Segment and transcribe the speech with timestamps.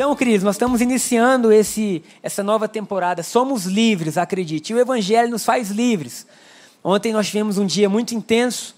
[0.00, 3.22] Então, queridos, nós estamos iniciando esse, essa nova temporada.
[3.22, 4.72] Somos livres, acredite.
[4.72, 6.26] E o Evangelho nos faz livres.
[6.82, 8.74] Ontem nós tivemos um dia muito intenso.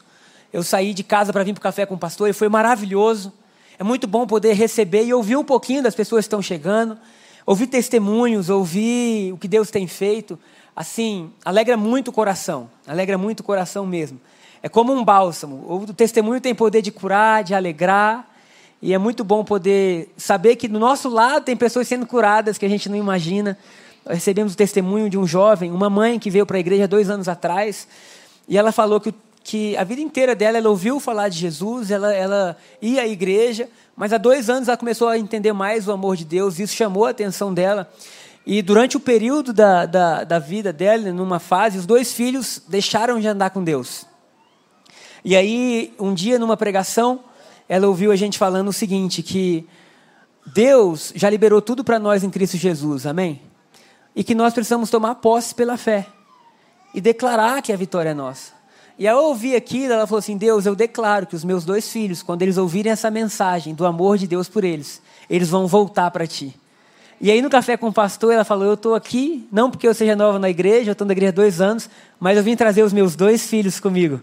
[0.53, 3.33] Eu saí de casa para vir para o café com o pastor e foi maravilhoso.
[3.79, 6.99] É muito bom poder receber e ouvir um pouquinho das pessoas que estão chegando,
[7.47, 10.37] ouvir testemunhos, ouvir o que Deus tem feito.
[10.75, 14.21] Assim, alegra muito o coração, alegra muito o coração mesmo.
[14.61, 15.65] É como um bálsamo.
[15.73, 18.32] O testemunho tem poder de curar, de alegrar.
[18.83, 22.67] E é muito bom poder saber que do nosso lado tem pessoas sendo curadas que
[22.67, 23.57] a gente não imagina.
[24.05, 27.29] Recebemos o testemunho de um jovem, uma mãe que veio para a igreja dois anos
[27.29, 27.87] atrás,
[28.49, 32.13] e ela falou que, que a vida inteira dela ela ouviu falar de Jesus, ela,
[32.13, 36.17] ela ia à igreja, mas há dois anos ela começou a entender mais o amor
[36.17, 37.89] de Deus, isso chamou a atenção dela.
[38.45, 43.21] E durante o período da, da, da vida dela, numa fase, os dois filhos deixaram
[43.21, 44.05] de andar com Deus.
[45.25, 47.21] E aí, um dia, numa pregação,
[47.73, 49.67] ela ouviu a gente falando o seguinte: que
[50.47, 53.41] Deus já liberou tudo para nós em Cristo Jesus, amém?
[54.15, 56.07] e que nós precisamos tomar posse pela fé
[56.95, 58.53] e declarar que a vitória é nossa.
[58.99, 62.23] E ao ouvir aquilo, ela falou assim: Deus, eu declaro que os meus dois filhos,
[62.23, 66.27] quando eles ouvirem essa mensagem do amor de Deus por eles, eles vão voltar para
[66.27, 66.55] ti.
[67.21, 69.95] E aí no café com o pastor, ela falou: Eu estou aqui, não porque eu
[69.95, 71.89] seja nova na igreja, eu estou na igreja há dois anos,
[72.21, 74.21] mas eu vim trazer os meus dois filhos comigo.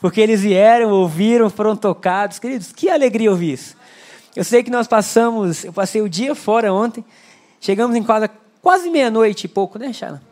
[0.00, 2.38] Porque eles vieram, ouviram, foram tocados.
[2.38, 3.76] Queridos, que alegria ouvir isso.
[4.34, 7.04] Eu sei que nós passamos, eu passei o dia fora ontem,
[7.60, 8.30] chegamos em casa
[8.62, 10.22] Quase meia-noite e pouco, né, Chana?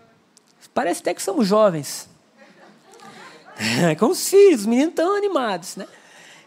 [0.74, 2.08] Parece até que somos jovens.
[3.98, 5.86] Com os filhos, os meninos tão animados, né?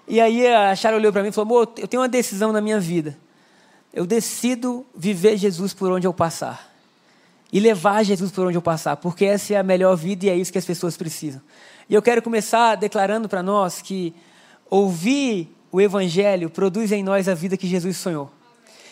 [0.08, 2.62] E aí a Chara olhou para mim e falou: Amor, eu tenho uma decisão na
[2.62, 3.18] minha vida.
[3.94, 6.72] Eu decido viver Jesus por onde eu passar.
[7.52, 10.36] E levar Jesus por onde eu passar, porque essa é a melhor vida e é
[10.36, 11.42] isso que as pessoas precisam.
[11.92, 14.14] E eu quero começar declarando para nós que
[14.70, 18.32] ouvir o Evangelho produz em nós a vida que Jesus sonhou.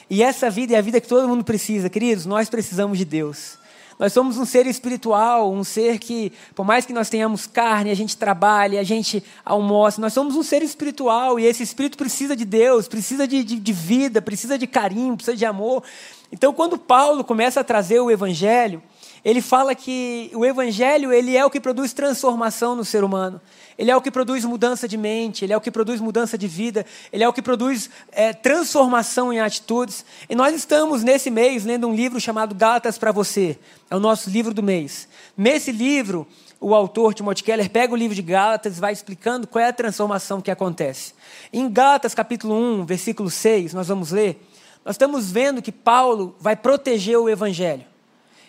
[0.10, 2.26] E essa vida é a vida que todo mundo precisa, queridos.
[2.26, 3.58] Nós precisamos de Deus.
[3.98, 7.96] Nós somos um ser espiritual, um ser que, por mais que nós tenhamos carne, a
[7.96, 12.44] gente trabalha, a gente almoça, nós somos um ser espiritual e esse espírito precisa de
[12.44, 15.86] Deus, precisa de, de, de vida, precisa de carinho, precisa de amor.
[16.34, 18.84] Então, quando Paulo começa a trazer o Evangelho,
[19.24, 23.42] ele fala que o Evangelho ele é o que produz transformação no ser humano.
[23.78, 26.48] Ele é o que produz mudança de mente, ele é o que produz mudança de
[26.48, 30.04] vida, ele é o que produz é, transformação em atitudes.
[30.30, 33.58] E nós estamos nesse mês lendo um livro chamado Gálatas para você.
[33.90, 35.08] É o nosso livro do mês.
[35.38, 36.28] Nesse livro,
[36.60, 39.74] o autor Timothy Keller pega o livro de Gálatas e vai explicando qual é a
[39.74, 41.14] transformação que acontece.
[41.54, 44.46] Em Gálatas capítulo 1, versículo 6, nós vamos ler,
[44.84, 47.89] nós estamos vendo que Paulo vai proteger o evangelho.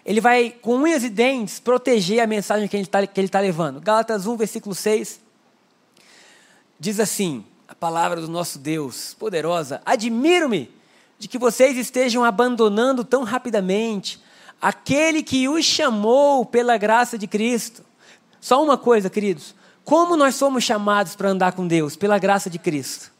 [0.04, 3.80] Ele vai, com unhas e dentes, proteger a mensagem que ele está tá levando.
[3.80, 5.20] Gálatas 1, versículo 6,
[6.78, 10.70] diz assim: a palavra do nosso Deus, poderosa: Admiro-me
[11.18, 14.20] de que vocês estejam abandonando tão rapidamente
[14.60, 17.84] aquele que os chamou pela graça de Cristo.
[18.40, 21.94] Só uma coisa, queridos: como nós somos chamados para andar com Deus?
[21.94, 23.12] Pela graça de Cristo.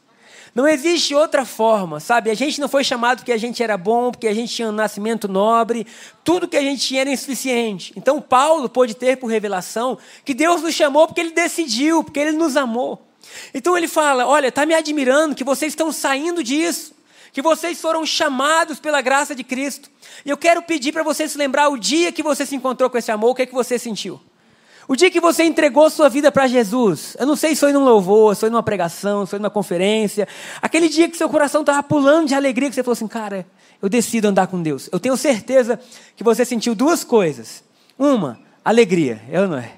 [0.53, 2.29] Não existe outra forma, sabe?
[2.29, 4.73] A gente não foi chamado porque a gente era bom, porque a gente tinha um
[4.73, 5.87] nascimento nobre,
[6.25, 7.93] tudo que a gente tinha era insuficiente.
[7.95, 12.33] Então Paulo pôde ter por revelação que Deus nos chamou porque ele decidiu, porque ele
[12.33, 13.01] nos amou.
[13.53, 16.93] Então ele fala: Olha, está me admirando que vocês estão saindo disso,
[17.31, 19.89] que vocês foram chamados pela graça de Cristo.
[20.25, 22.97] E eu quero pedir para você se lembrar o dia que você se encontrou com
[22.97, 24.19] esse amor, o que é que você sentiu?
[24.91, 27.85] O dia que você entregou sua vida para Jesus, eu não sei se foi num
[27.85, 30.27] louvor, se foi numa pregação, se foi numa conferência,
[30.61, 33.47] aquele dia que seu coração estava pulando de alegria, que você falou assim, cara,
[33.81, 34.89] eu decido andar com Deus.
[34.91, 35.79] Eu tenho certeza
[36.13, 37.63] que você sentiu duas coisas.
[37.97, 39.71] Uma, alegria, eu não é?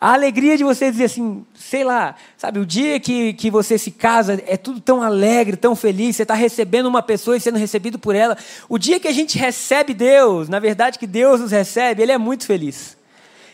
[0.00, 3.92] A alegria de você dizer assim, sei lá, sabe, o dia que, que você se
[3.92, 7.96] casa é tudo tão alegre, tão feliz, você está recebendo uma pessoa e sendo recebido
[7.96, 8.36] por ela.
[8.68, 12.18] O dia que a gente recebe Deus, na verdade que Deus nos recebe, Ele é
[12.18, 13.00] muito feliz.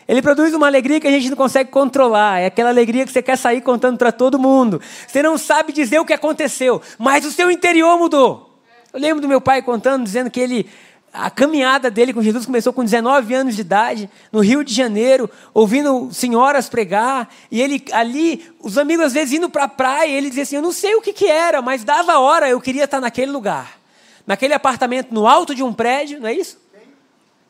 [0.09, 2.39] Ele produz uma alegria que a gente não consegue controlar.
[2.39, 4.81] É aquela alegria que você quer sair contando para todo mundo.
[5.07, 8.59] Você não sabe dizer o que aconteceu, mas o seu interior mudou.
[8.91, 10.67] Eu lembro do meu pai contando, dizendo que ele
[11.13, 15.29] a caminhada dele com Jesus começou com 19 anos de idade, no Rio de Janeiro,
[15.53, 20.29] ouvindo senhoras pregar, e ele ali, os amigos às vezes indo para a praia, ele
[20.29, 22.99] dizia assim: Eu não sei o que, que era, mas dava hora, eu queria estar
[22.99, 23.79] naquele lugar,
[24.25, 26.57] naquele apartamento no alto de um prédio, não é isso?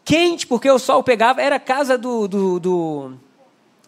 [0.09, 3.13] Quente, porque o sol pegava, era a casa do, do, do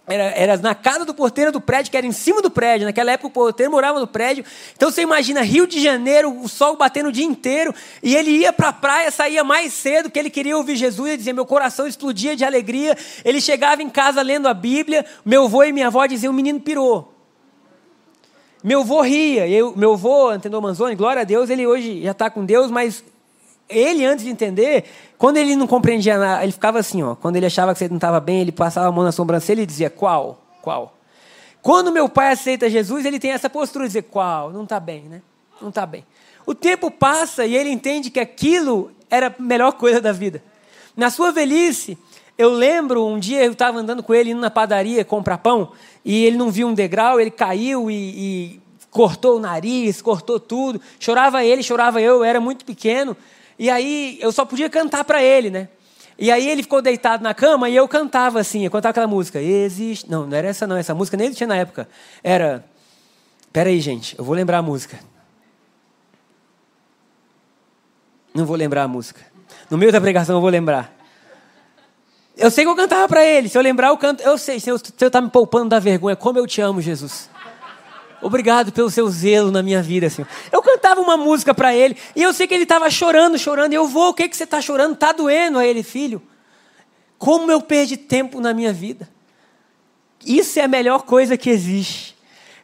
[0.06, 2.86] era, era, na casa do porteiro do prédio, que era em cima do prédio.
[2.86, 4.46] Naquela época o porteiro morava no prédio.
[4.76, 7.74] Então você imagina Rio de Janeiro, o sol batendo o dia inteiro,
[8.04, 11.18] e ele ia para a praia, saía mais cedo, que ele queria ouvir Jesus, e
[11.18, 12.96] dizia: meu coração explodia de alegria.
[13.26, 16.60] Ele chegava em casa lendo a Bíblia, meu avô e minha avó diziam: o menino
[16.60, 17.12] pirou.
[18.64, 22.30] Meu avô ria, eu, meu avô, Antenor Manzoni, glória a Deus, ele hoje já está
[22.30, 23.04] com Deus, mas
[23.72, 24.86] ele, antes de entender,
[25.18, 27.16] quando ele não compreendia nada, ele ficava assim, ó.
[27.16, 29.66] Quando ele achava que você não estava bem, ele passava a mão na sobrancelha e
[29.66, 30.40] dizia, qual?
[30.62, 30.96] Qual?
[31.62, 34.52] Quando meu pai aceita Jesus, ele tem essa postura de dizer, qual?
[34.52, 35.22] Não está bem, né?
[35.62, 36.06] Não está bem.
[36.46, 40.44] O tempo passa e ele entende que aquilo era a melhor coisa da vida.
[40.98, 41.98] Na sua velhice,
[42.38, 45.72] eu lembro um dia eu estava andando com ele indo na padaria comprar pão
[46.04, 50.82] e ele não viu um degrau, ele caiu e, e cortou o nariz, cortou tudo.
[51.00, 53.16] Chorava ele, chorava eu, eu era muito pequeno.
[53.62, 55.70] E aí eu só podia cantar para ele, né?
[56.18, 59.40] E aí ele ficou deitado na cama e eu cantava assim, eu cantava aquela música.
[59.40, 60.10] Existe.
[60.10, 61.88] Não, não era essa não, essa música nem existia na época.
[62.24, 62.66] Era.
[63.54, 64.98] Pera aí, gente, eu vou lembrar a música.
[68.34, 69.22] Não vou lembrar a música.
[69.70, 70.92] No meio da pregação eu vou lembrar.
[72.36, 73.48] Eu sei que eu cantava para ele.
[73.48, 74.24] Se eu lembrar, eu canto.
[74.24, 77.30] Eu sei, se eu está me poupando da vergonha, como eu te amo, Jesus.
[78.22, 80.28] Obrigado pelo seu zelo na minha vida, Senhor.
[80.52, 83.74] Eu cantava uma música para ele e eu sei que ele estava chorando, chorando.
[83.74, 84.94] Eu vou, o que, que você está chorando?
[84.94, 86.22] Está doendo a ele, filho.
[87.18, 89.10] Como eu perdi tempo na minha vida.
[90.26, 92.16] Isso é a melhor coisa que existe.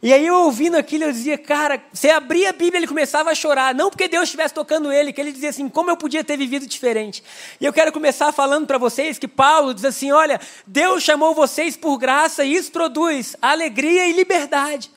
[0.01, 3.35] E aí eu ouvindo aquilo, eu dizia, cara, você abria a Bíblia, ele começava a
[3.35, 3.73] chorar.
[3.73, 6.67] Não porque Deus estivesse tocando ele, que ele dizia assim, como eu podia ter vivido
[6.67, 7.23] diferente.
[7.59, 11.75] E eu quero começar falando para vocês que Paulo diz assim, olha, Deus chamou vocês
[11.75, 14.91] por graça e isso produz alegria e liberdade.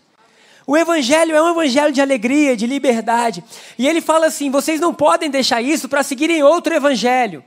[0.70, 3.42] O evangelho é um evangelho de alegria, de liberdade.
[3.76, 7.42] E ele fala assim: vocês não podem deixar isso para seguirem outro evangelho.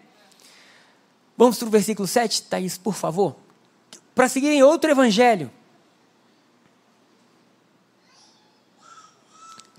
[1.37, 3.37] Vamos para o versículo 7, Thaís, por favor.
[4.13, 5.49] Para seguirem outro evangelho.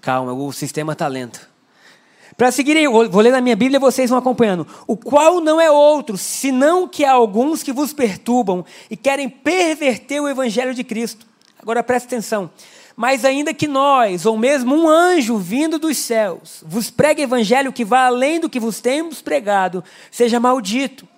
[0.00, 1.46] Calma, o sistema está lento.
[2.38, 4.66] Para seguirem, vou ler na minha Bíblia vocês vão acompanhando.
[4.86, 10.22] O qual não é outro, senão que há alguns que vos perturbam e querem perverter
[10.22, 11.26] o evangelho de Cristo.
[11.60, 12.50] Agora presta atenção.
[12.96, 17.84] Mas ainda que nós, ou mesmo um anjo vindo dos céus, vos pregue evangelho que
[17.84, 21.08] vá além do que vos temos pregado, seja maldito.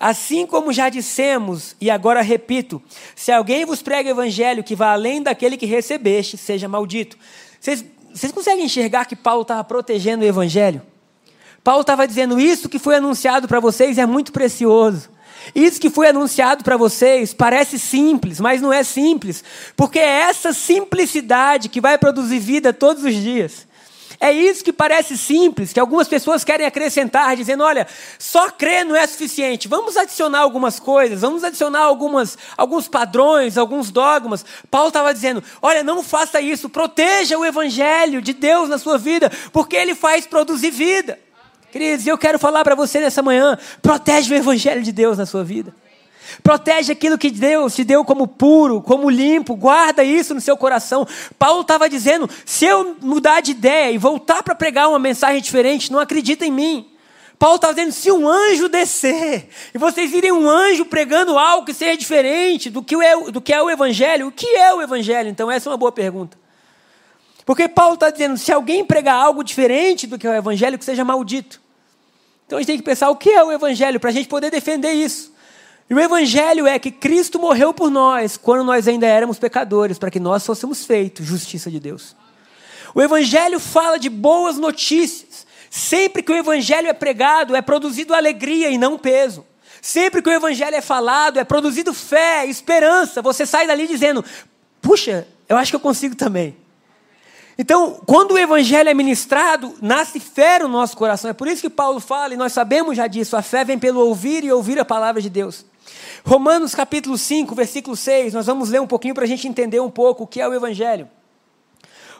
[0.00, 2.82] Assim como já dissemos, e agora repito:
[3.14, 7.18] se alguém vos prega evangelho que vá além daquele que recebeste, seja maldito.
[7.60, 10.82] Vocês, vocês conseguem enxergar que Paulo estava protegendo o evangelho?
[11.62, 15.10] Paulo estava dizendo: Isso que foi anunciado para vocês é muito precioso.
[15.54, 19.42] Isso que foi anunciado para vocês parece simples, mas não é simples,
[19.76, 23.68] porque é essa simplicidade que vai produzir vida todos os dias.
[24.20, 27.86] É isso que parece simples, que algumas pessoas querem acrescentar, dizendo: olha,
[28.18, 33.90] só crer não é suficiente, vamos adicionar algumas coisas, vamos adicionar algumas, alguns padrões, alguns
[33.90, 34.44] dogmas.
[34.68, 39.30] Paulo estava dizendo: olha, não faça isso, proteja o evangelho de Deus na sua vida,
[39.52, 41.18] porque ele faz produzir vida.
[41.70, 45.44] Queridos, eu quero falar para você nessa manhã: protege o Evangelho de Deus na sua
[45.44, 45.74] vida.
[46.42, 51.06] Protege aquilo que Deus te deu como puro, como limpo, guarda isso no seu coração.
[51.38, 55.92] Paulo estava dizendo: se eu mudar de ideia e voltar para pregar uma mensagem diferente,
[55.92, 56.86] não acredita em mim.
[57.38, 61.74] Paulo estava dizendo: se um anjo descer e vocês virem um anjo pregando algo que
[61.74, 65.28] seja diferente do que, é, do que é o Evangelho, o que é o Evangelho?
[65.28, 66.36] Então, essa é uma boa pergunta.
[67.48, 70.84] Porque Paulo está dizendo: se alguém pregar algo diferente do que é o Evangelho, que
[70.84, 71.62] seja maldito.
[72.46, 74.50] Então a gente tem que pensar o que é o Evangelho para a gente poder
[74.50, 75.32] defender isso.
[75.88, 80.10] E o Evangelho é que Cristo morreu por nós quando nós ainda éramos pecadores, para
[80.10, 82.14] que nós fôssemos feitos justiça de Deus.
[82.94, 85.46] O Evangelho fala de boas notícias.
[85.70, 89.42] Sempre que o Evangelho é pregado, é produzido alegria e não peso.
[89.80, 93.22] Sempre que o Evangelho é falado, é produzido fé, esperança.
[93.22, 94.22] Você sai dali dizendo:
[94.82, 96.54] puxa, eu acho que eu consigo também.
[97.60, 101.28] Então, quando o evangelho é ministrado, nasce fé no nosso coração.
[101.28, 103.98] É por isso que Paulo fala, e nós sabemos já disso, a fé vem pelo
[103.98, 105.66] ouvir e ouvir a palavra de Deus.
[106.24, 109.90] Romanos capítulo 5, versículo 6, nós vamos ler um pouquinho para a gente entender um
[109.90, 111.08] pouco o que é o evangelho.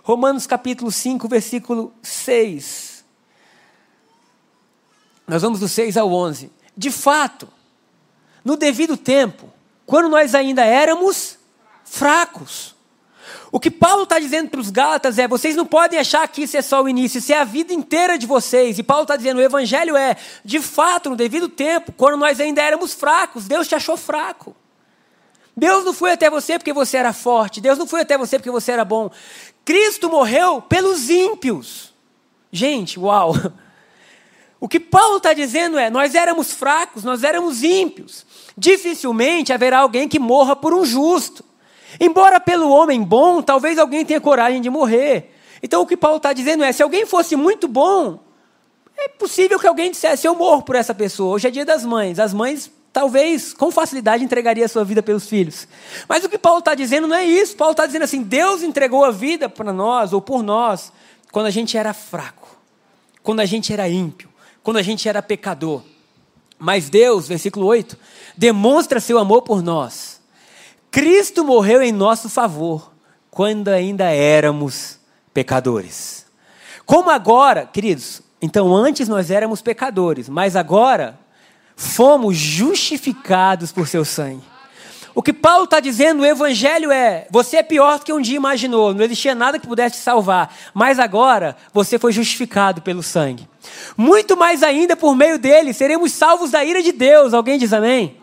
[0.02, 3.04] Romanos capítulo 5, versículo 6.
[5.26, 6.50] Nós vamos do 6 ao 11.
[6.76, 7.48] De fato,
[8.44, 9.52] no devido tempo,
[9.86, 11.38] quando nós ainda éramos
[11.84, 12.74] fracos,
[13.50, 16.56] o que Paulo está dizendo para os Gálatas é: vocês não podem achar que isso
[16.56, 18.78] é só o início, isso é a vida inteira de vocês.
[18.78, 22.60] E Paulo está dizendo: o Evangelho é, de fato, no devido tempo, quando nós ainda
[22.60, 24.54] éramos fracos, Deus te achou fraco.
[25.56, 28.50] Deus não foi até você porque você era forte, Deus não foi até você porque
[28.50, 29.10] você era bom.
[29.64, 31.92] Cristo morreu pelos ímpios.
[32.52, 33.34] Gente, uau!
[34.60, 38.26] O que Paulo está dizendo é: nós éramos fracos, nós éramos ímpios.
[38.56, 41.44] Dificilmente haverá alguém que morra por um justo.
[42.00, 45.34] Embora pelo homem bom, talvez alguém tenha coragem de morrer.
[45.62, 48.20] Então o que Paulo está dizendo é: se alguém fosse muito bom,
[48.96, 51.34] é possível que alguém dissesse: eu morro por essa pessoa.
[51.34, 52.18] Hoje é dia das mães.
[52.18, 55.68] As mães talvez com facilidade entregaria a sua vida pelos filhos.
[56.08, 57.56] Mas o que Paulo está dizendo não é isso.
[57.56, 60.92] Paulo está dizendo assim: Deus entregou a vida para nós ou por nós
[61.30, 62.48] quando a gente era fraco,
[63.22, 64.28] quando a gente era ímpio,
[64.62, 65.82] quando a gente era pecador.
[66.58, 67.96] Mas Deus, versículo 8,
[68.36, 70.17] demonstra seu amor por nós.
[70.90, 72.92] Cristo morreu em nosso favor
[73.30, 74.98] quando ainda éramos
[75.32, 76.26] pecadores.
[76.86, 81.18] Como agora, queridos, então antes nós éramos pecadores, mas agora
[81.76, 84.42] fomos justificados por seu sangue.
[85.14, 88.36] O que Paulo está dizendo no Evangelho é: você é pior do que um dia
[88.36, 93.48] imaginou, não existia nada que pudesse te salvar, mas agora você foi justificado pelo sangue.
[93.96, 97.34] Muito mais ainda, por meio dele, seremos salvos da ira de Deus.
[97.34, 98.16] Alguém diz amém?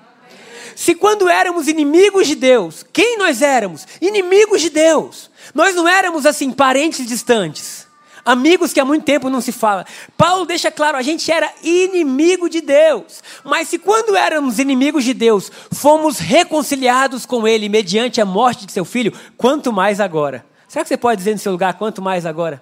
[0.75, 3.88] Se quando éramos inimigos de Deus, quem nós éramos?
[4.01, 5.32] Inimigos de Deus.
[5.53, 7.86] Nós não éramos assim parentes distantes
[8.25, 9.86] amigos que há muito tempo não se fala.
[10.17, 13.22] Paulo deixa claro, a gente era inimigo de Deus.
[13.44, 18.72] Mas se quando éramos inimigos de Deus, fomos reconciliados com Ele mediante a morte de
[18.72, 20.44] seu filho, quanto mais agora?
[20.67, 22.62] Será que você pode dizer no seu lugar, quanto mais agora?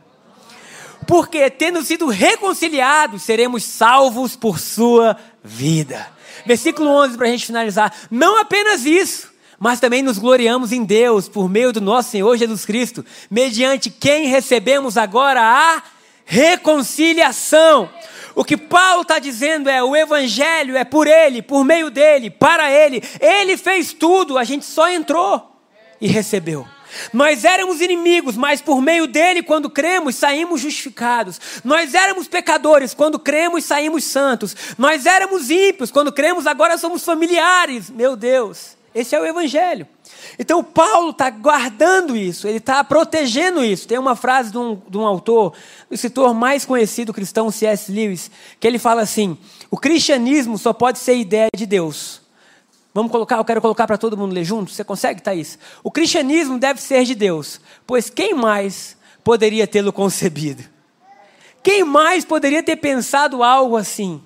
[1.08, 6.08] Porque tendo sido reconciliados, seremos salvos por sua vida.
[6.45, 7.93] Versículo 11 para a gente finalizar.
[8.09, 12.65] Não apenas isso mas também nos gloriamos em Deus por meio do nosso Senhor Jesus
[12.65, 15.81] Cristo, mediante quem recebemos agora a
[16.25, 17.89] reconciliação.
[18.35, 22.69] O que Paulo está dizendo é: o Evangelho é por Ele, por meio dele, para
[22.69, 23.01] Ele.
[23.21, 25.55] Ele fez tudo, a gente só entrou
[26.01, 26.67] e recebeu.
[27.12, 31.39] Nós éramos inimigos, mas por meio dele, quando cremos, saímos justificados.
[31.63, 34.55] Nós éramos pecadores, quando cremos, saímos santos.
[34.77, 37.89] Nós éramos ímpios, quando cremos, agora somos familiares.
[37.89, 38.77] Meu Deus.
[38.93, 39.88] Esse é o Evangelho.
[40.38, 43.88] Então, Paulo está guardando isso, ele está protegendo isso.
[43.88, 45.53] Tem uma frase de um, de um autor,
[45.89, 47.91] o escritor mais conhecido cristão, C.S.
[47.91, 49.38] Lewis, que ele fala assim:
[49.71, 52.23] o cristianismo só pode ser ideia de Deus.
[52.93, 54.71] Vamos colocar, eu quero colocar para todo mundo ler junto.
[54.71, 55.57] Você consegue, Thaís?
[55.83, 60.63] O cristianismo deve ser de Deus, pois quem mais poderia tê-lo concebido?
[61.63, 64.21] Quem mais poderia ter pensado algo assim?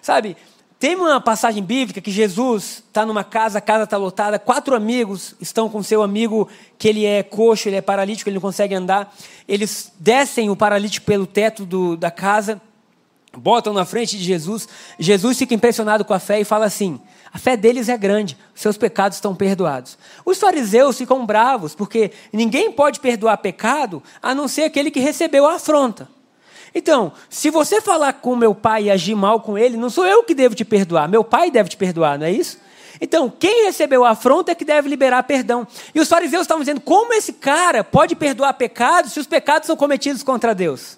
[0.00, 0.36] Sabe,
[0.78, 5.34] tem uma passagem bíblica que Jesus está numa casa, a casa está lotada, quatro amigos
[5.40, 9.14] estão com seu amigo que ele é coxo, ele é paralítico, ele não consegue andar.
[9.48, 12.60] Eles descem o paralítico pelo teto do, da casa,
[13.36, 14.68] botam na frente de Jesus.
[14.98, 17.00] Jesus fica impressionado com a fé e fala assim:
[17.36, 19.98] a fé deles é grande, seus pecados estão perdoados.
[20.24, 25.44] Os fariseus ficam bravos porque ninguém pode perdoar pecado a não ser aquele que recebeu
[25.44, 26.08] a afronta.
[26.74, 30.22] Então, se você falar com meu pai e agir mal com ele, não sou eu
[30.22, 32.58] que devo te perdoar, meu pai deve te perdoar, não é isso?
[33.02, 35.68] Então, quem recebeu a afronta é que deve liberar perdão.
[35.94, 39.76] E os fariseus estavam dizendo: como esse cara pode perdoar pecados se os pecados são
[39.76, 40.96] cometidos contra Deus?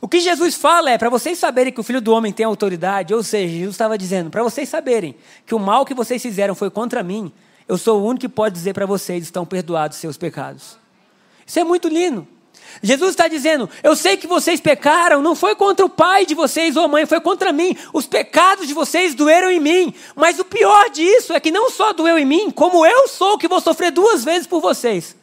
[0.00, 3.14] O que Jesus fala é para vocês saberem que o filho do homem tem autoridade,
[3.14, 6.70] ou seja, Jesus estava dizendo: para vocês saberem que o mal que vocês fizeram foi
[6.70, 7.32] contra mim,
[7.66, 10.78] eu sou o único que pode dizer para vocês: estão perdoados seus pecados.
[11.46, 12.26] Isso é muito lindo.
[12.82, 16.76] Jesus está dizendo: Eu sei que vocês pecaram, não foi contra o pai de vocês
[16.76, 17.76] ou a mãe, foi contra mim.
[17.92, 19.94] Os pecados de vocês doeram em mim.
[20.14, 23.48] Mas o pior disso é que não só doeu em mim, como eu sou que
[23.48, 25.16] vou sofrer duas vezes por vocês.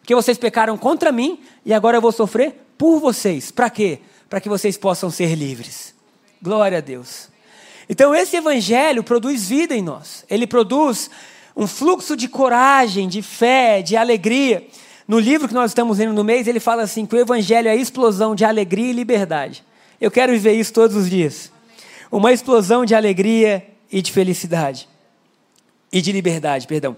[0.00, 3.50] Porque vocês pecaram contra mim e agora eu vou sofrer por vocês.
[3.50, 4.00] Para quê?
[4.32, 5.94] Para que vocês possam ser livres.
[6.40, 7.28] Glória a Deus.
[7.86, 10.24] Então esse evangelho produz vida em nós.
[10.30, 11.10] Ele produz
[11.54, 14.66] um fluxo de coragem, de fé, de alegria.
[15.06, 17.72] No livro que nós estamos lendo no mês, ele fala assim: que o Evangelho é
[17.72, 19.62] a explosão de alegria e liberdade.
[20.00, 21.52] Eu quero viver isso todos os dias.
[22.10, 23.62] Uma explosão de alegria
[23.92, 24.88] e de felicidade.
[25.92, 26.96] E de liberdade, perdão.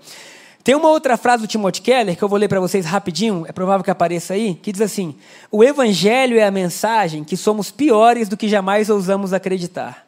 [0.65, 3.53] Tem uma outra frase do Timothy Keller que eu vou ler para vocês rapidinho, é
[3.53, 5.15] provável que apareça aí, que diz assim:
[5.53, 10.07] O Evangelho é a mensagem que somos piores do que jamais ousamos acreditar,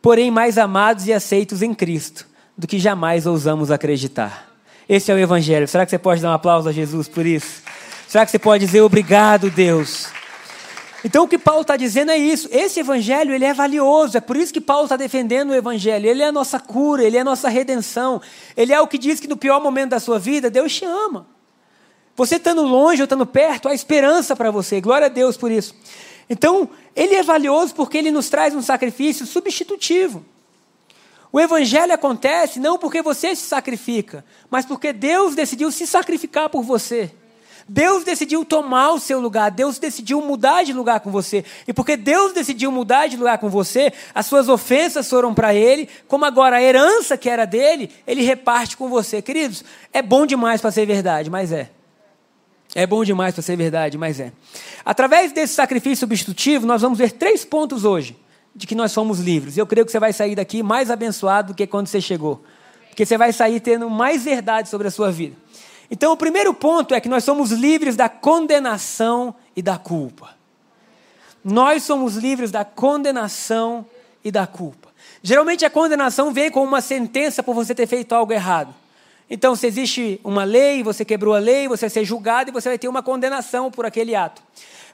[0.00, 2.26] porém mais amados e aceitos em Cristo
[2.56, 4.48] do que jamais ousamos acreditar.
[4.88, 5.68] Esse é o Evangelho.
[5.68, 7.62] Será que você pode dar um aplauso a Jesus por isso?
[8.08, 10.08] Será que você pode dizer obrigado, Deus?
[11.04, 12.48] Então o que Paulo está dizendo é isso.
[12.50, 14.18] Esse evangelho ele é valioso.
[14.18, 16.06] É por isso que Paulo está defendendo o evangelho.
[16.06, 18.20] Ele é a nossa cura, ele é a nossa redenção.
[18.56, 21.26] Ele é o que diz que no pior momento da sua vida Deus te ama.
[22.16, 24.80] Você estando longe ou estando perto, há esperança para você.
[24.80, 25.74] Glória a Deus por isso.
[26.28, 30.24] Então ele é valioso porque ele nos traz um sacrifício substitutivo.
[31.32, 36.62] O evangelho acontece não porque você se sacrifica, mas porque Deus decidiu se sacrificar por
[36.62, 37.10] você.
[37.68, 41.44] Deus decidiu tomar o seu lugar, Deus decidiu mudar de lugar com você.
[41.66, 45.88] E porque Deus decidiu mudar de lugar com você, as suas ofensas foram para Ele,
[46.08, 49.22] como agora a herança que era dele, Ele reparte com você.
[49.22, 51.70] Queridos, é bom demais para ser verdade, mas é.
[52.74, 54.32] É bom demais para ser verdade, mas é.
[54.84, 58.16] Através desse sacrifício substitutivo, nós vamos ver três pontos hoje
[58.54, 59.56] de que nós somos livres.
[59.56, 62.42] Eu creio que você vai sair daqui mais abençoado do que quando você chegou.
[62.88, 65.36] Porque você vai sair tendo mais verdade sobre a sua vida.
[65.90, 70.30] Então, o primeiro ponto é que nós somos livres da condenação e da culpa.
[71.44, 73.84] Nós somos livres da condenação
[74.22, 74.88] e da culpa.
[75.22, 78.74] Geralmente a condenação vem com uma sentença por você ter feito algo errado.
[79.28, 82.68] Então, se existe uma lei, você quebrou a lei, você vai ser julgado e você
[82.68, 84.42] vai ter uma condenação por aquele ato.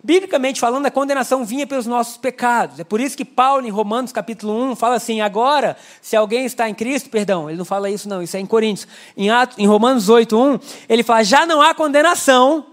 [0.03, 2.79] Biblicamente falando, a condenação vinha pelos nossos pecados.
[2.79, 6.69] É por isso que Paulo, em Romanos capítulo 1, fala assim: agora, se alguém está
[6.69, 8.87] em Cristo, perdão, ele não fala isso, não, isso é em Coríntios.
[9.17, 12.67] Em, Atos, em Romanos 8, 1, ele fala: já não há condenação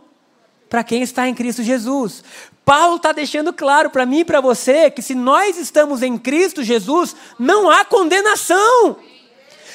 [0.69, 2.23] para quem está em Cristo Jesus.
[2.65, 6.63] Paulo está deixando claro para mim e para você que se nós estamos em Cristo
[6.63, 8.97] Jesus, não há condenação.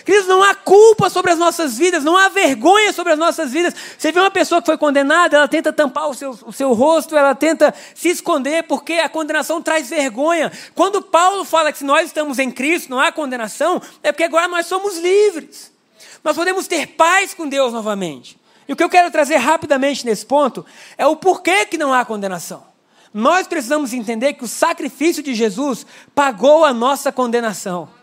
[0.08, 3.74] Queridos, não há culpa sobre as nossas vidas, não há vergonha sobre as nossas vidas.
[3.98, 7.14] Você vê uma pessoa que foi condenada, ela tenta tampar o seu, o seu rosto,
[7.14, 10.50] ela tenta se esconder, porque a condenação traz vergonha.
[10.74, 14.48] Quando Paulo fala que se nós estamos em Cristo, não há condenação, é porque agora
[14.48, 15.70] nós somos livres.
[16.24, 18.40] Nós podemos ter paz com Deus novamente.
[18.66, 20.64] E o que eu quero trazer rapidamente nesse ponto
[20.96, 22.64] é o porquê que não há condenação.
[23.12, 25.84] Nós precisamos entender que o sacrifício de Jesus
[26.14, 27.97] pagou a nossa condenação.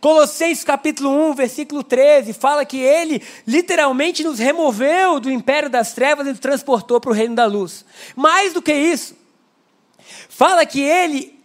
[0.00, 6.26] Colossenses capítulo 1, versículo 13, fala que ele literalmente nos removeu do império das trevas
[6.26, 7.84] e nos transportou para o reino da luz.
[8.16, 9.14] Mais do que isso,
[10.28, 11.38] fala que ele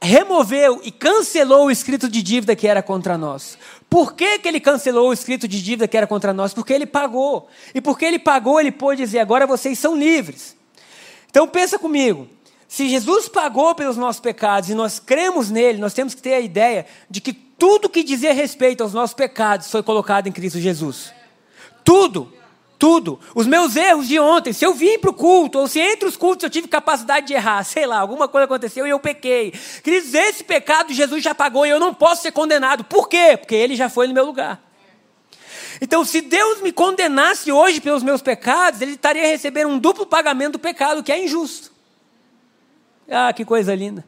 [0.00, 3.58] removeu e cancelou o escrito de dívida que era contra nós.
[3.88, 6.52] Por que, que ele cancelou o escrito de dívida que era contra nós?
[6.52, 7.48] Porque ele pagou.
[7.74, 10.54] E porque ele pagou, ele pôde dizer: agora vocês são livres.
[11.30, 12.28] Então pensa comigo.
[12.68, 16.40] Se Jesus pagou pelos nossos pecados e nós cremos nele, nós temos que ter a
[16.40, 21.10] ideia de que tudo que dizia respeito aos nossos pecados foi colocado em Cristo Jesus.
[21.82, 22.30] Tudo.
[22.78, 23.18] Tudo.
[23.34, 26.16] Os meus erros de ontem, se eu vim para o culto, ou se entre os
[26.16, 29.52] cultos eu tive capacidade de errar, sei lá, alguma coisa aconteceu e eu pequei.
[29.82, 32.84] Queridos, esse pecado Jesus já pagou e eu não posso ser condenado.
[32.84, 33.36] Por quê?
[33.36, 34.62] Porque ele já foi no meu lugar.
[35.80, 40.52] Então, se Deus me condenasse hoje pelos meus pecados, ele estaria recebendo um duplo pagamento
[40.52, 41.67] do pecado, que é injusto.
[43.10, 44.04] Ah, que coisa linda.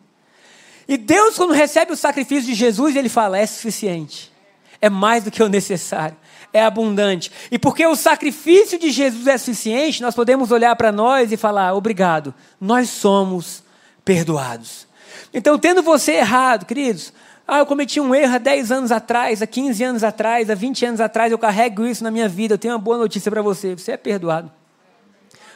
[0.87, 4.33] E Deus, quando recebe o sacrifício de Jesus, ele fala: é suficiente,
[4.81, 6.17] é mais do que o necessário,
[6.53, 7.31] é abundante.
[7.51, 11.75] E porque o sacrifício de Jesus é suficiente, nós podemos olhar para nós e falar:
[11.75, 13.63] obrigado, nós somos
[14.05, 14.89] perdoados.
[15.33, 17.13] Então, tendo você errado, queridos,
[17.47, 20.87] ah, eu cometi um erro há 10 anos atrás, há 15 anos atrás, há 20
[20.87, 22.55] anos atrás, eu carrego isso na minha vida.
[22.55, 24.51] Eu tenho uma boa notícia para você: você é perdoado.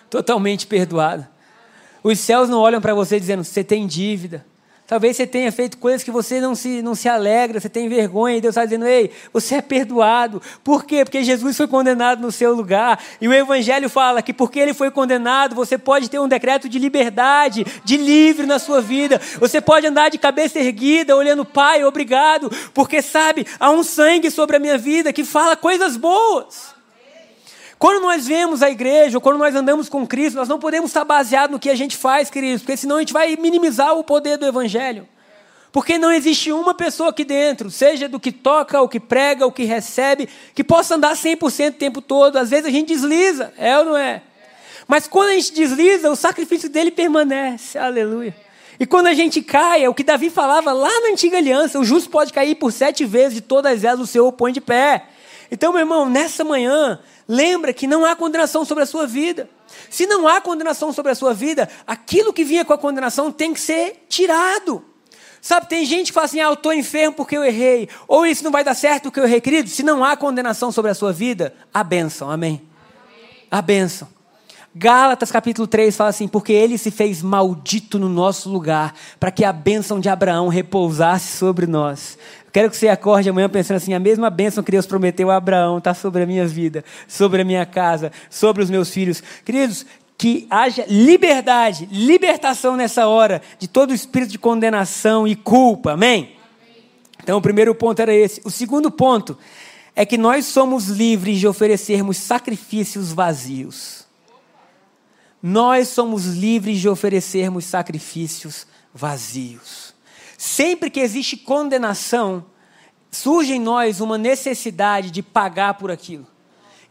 [0.08, 1.33] Totalmente perdoado.
[2.04, 4.44] Os céus não olham para você dizendo: você tem dívida.
[4.86, 8.36] Talvez você tenha feito coisas que você não se, não se alegra, você tem vergonha,
[8.36, 10.42] e Deus está dizendo: ei, você é perdoado.
[10.62, 11.02] Por quê?
[11.02, 13.02] Porque Jesus foi condenado no seu lugar.
[13.18, 16.78] E o Evangelho fala que porque ele foi condenado, você pode ter um decreto de
[16.78, 19.18] liberdade, de livre na sua vida.
[19.40, 24.56] Você pode andar de cabeça erguida, olhando, Pai, obrigado, porque sabe, há um sangue sobre
[24.56, 26.73] a minha vida que fala coisas boas.
[27.84, 31.04] Quando nós vemos a igreja, ou quando nós andamos com Cristo, nós não podemos estar
[31.04, 34.38] baseados no que a gente faz, queridos, porque senão a gente vai minimizar o poder
[34.38, 35.06] do Evangelho.
[35.70, 39.52] Porque não existe uma pessoa aqui dentro, seja do que toca, o que prega, o
[39.52, 42.38] que recebe, que possa andar 100% o tempo todo.
[42.38, 44.22] Às vezes a gente desliza, é ou não é?
[44.88, 47.76] Mas quando a gente desliza, o sacrifício dele permanece.
[47.76, 48.34] Aleluia.
[48.80, 51.84] E quando a gente cai, é o que Davi falava lá na antiga aliança: o
[51.84, 55.04] justo pode cair por sete vezes, de todas elas o Senhor põe de pé.
[55.50, 59.48] Então, meu irmão, nessa manhã, Lembra que não há condenação sobre a sua vida.
[59.88, 63.54] Se não há condenação sobre a sua vida, aquilo que vinha com a condenação tem
[63.54, 64.84] que ser tirado.
[65.40, 67.88] Sabe, tem gente que fala assim: ah, eu estou enfermo porque eu errei.
[68.08, 69.40] Ou isso não vai dar certo porque eu errei.
[69.40, 72.62] Querido, se não há condenação sobre a sua vida, a bênção, amém?
[73.50, 74.08] A bênção.
[74.74, 79.44] Gálatas capítulo 3 fala assim: porque ele se fez maldito no nosso lugar, para que
[79.44, 82.18] a bênção de Abraão repousasse sobre nós.
[82.54, 85.78] Quero que você acorde amanhã pensando assim: a mesma bênção que Deus prometeu a Abraão
[85.78, 89.20] está sobre a minha vida, sobre a minha casa, sobre os meus filhos.
[89.44, 89.84] Queridos,
[90.16, 95.94] que haja liberdade, libertação nessa hora de todo o espírito de condenação e culpa.
[95.94, 96.36] Amém?
[97.20, 98.40] Então, o primeiro ponto era esse.
[98.44, 99.36] O segundo ponto
[99.96, 104.06] é que nós somos livres de oferecermos sacrifícios vazios.
[105.42, 108.64] Nós somos livres de oferecermos sacrifícios
[108.94, 109.83] vazios.
[110.44, 112.44] Sempre que existe condenação,
[113.10, 116.26] surge em nós uma necessidade de pagar por aquilo.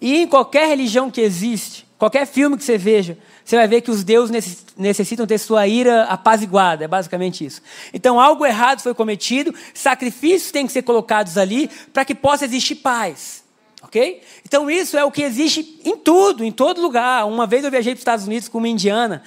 [0.02, 3.92] E em qualquer religião que existe, qualquer filme que você veja, você vai ver que
[3.92, 7.62] os deuses necessitam ter sua ira apaziguada, é basicamente isso.
[7.94, 12.78] Então, algo errado foi cometido, sacrifícios têm que ser colocados ali para que possa existir
[12.78, 13.44] paz.
[13.84, 14.24] Ok?
[14.44, 17.28] Então, isso é o que existe em tudo, em todo lugar.
[17.28, 19.22] Uma vez eu viajei para os Estados Unidos com uma indiana,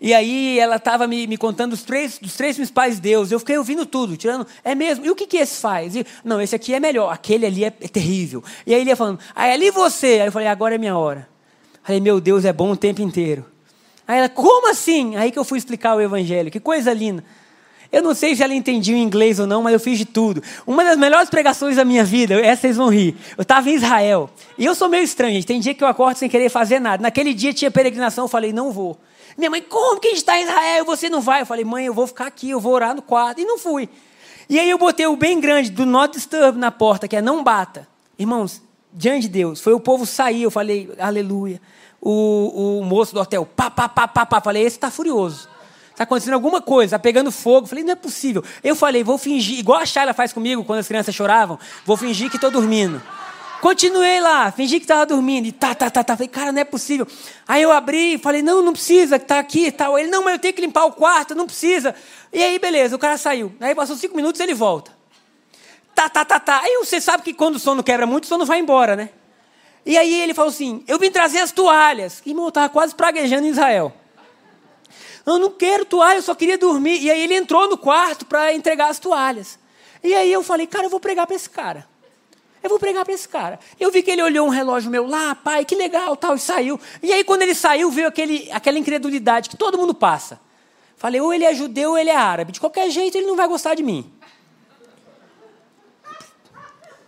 [0.00, 3.32] e aí ela estava me, me, contando dos três, dos três principais deuses.
[3.32, 4.46] Eu fiquei ouvindo tudo, tirando.
[4.62, 5.04] É mesmo?
[5.04, 5.96] E o que, que esse faz?
[5.96, 8.42] E, não, esse aqui é melhor, aquele ali é, é terrível.
[8.64, 10.20] E aí ele ia falando, aí ali você.
[10.20, 11.28] Aí eu falei, agora é minha hora.
[11.82, 13.44] Falei, meu Deus, é bom o tempo inteiro.
[14.06, 15.16] Aí ela, como assim?
[15.16, 16.50] Aí que eu fui explicar o evangelho.
[16.50, 17.24] Que coisa linda.
[17.90, 20.42] Eu não sei se ela entendia o inglês ou não, mas eu fiz de tudo.
[20.66, 23.16] Uma das melhores pregações da minha vida, essa vocês vão rir.
[23.36, 24.30] Eu estava em Israel.
[24.58, 25.46] E eu sou meio estranho, gente.
[25.46, 27.02] Tem dia que eu acordo sem querer fazer nada.
[27.02, 28.98] Naquele dia tinha peregrinação, eu falei, não vou.
[29.38, 31.42] Minha mãe, como que a gente está em Israel e você não vai?
[31.42, 33.40] Eu falei, mãe, eu vou ficar aqui, eu vou orar no quarto.
[33.40, 33.88] E não fui.
[34.50, 37.42] E aí eu botei o bem grande do Not Disturb na porta, que é não
[37.42, 37.88] bata.
[38.18, 38.60] Irmãos,
[38.92, 41.60] diante de Deus, foi o povo sair, eu falei, aleluia
[42.00, 44.40] o, o moço do hotel, pá, pá, pá, pá, pá.
[44.40, 45.48] Falei, esse está furioso.
[45.90, 47.66] Está acontecendo alguma coisa, está pegando fogo.
[47.66, 48.42] Falei, não é possível.
[48.62, 52.30] Eu falei, vou fingir, igual a Shayla faz comigo quando as crianças choravam, vou fingir
[52.30, 53.02] que estou dormindo.
[53.60, 55.46] Continuei lá, fingi que estava dormindo.
[55.46, 56.16] E tá, tá, tá, tá.
[56.16, 57.06] Falei, cara, não é possível.
[57.46, 59.98] Aí eu abri e falei, não, não precisa, está aqui e tal.
[59.98, 61.94] Ele, não, mas eu tenho que limpar o quarto, não precisa.
[62.32, 63.52] E aí, beleza, o cara saiu.
[63.60, 64.96] Aí passou cinco minutos ele volta.
[65.94, 66.60] Tá, tá, tá, tá.
[66.60, 69.10] Aí você sabe que quando o sono quebra muito, o sono vai embora, né?
[69.84, 72.22] E aí ele falou assim: Eu vim trazer as toalhas.
[72.24, 73.92] Irmão, eu estava quase praguejando em Israel.
[75.26, 77.02] Eu não quero toalha, eu só queria dormir.
[77.02, 79.58] E aí ele entrou no quarto para entregar as toalhas.
[80.04, 81.84] E aí eu falei: Cara, eu vou pregar para esse cara.
[82.62, 83.58] Eu vou pregar para esse cara.
[83.78, 86.78] Eu vi que ele olhou um relógio meu lá, pai, que legal, tal, e saiu.
[87.02, 90.40] E aí, quando ele saiu, veio aquele, aquela incredulidade que todo mundo passa.
[90.96, 92.52] Falei, ou ele é judeu ou ele é árabe.
[92.52, 94.12] De qualquer jeito, ele não vai gostar de mim.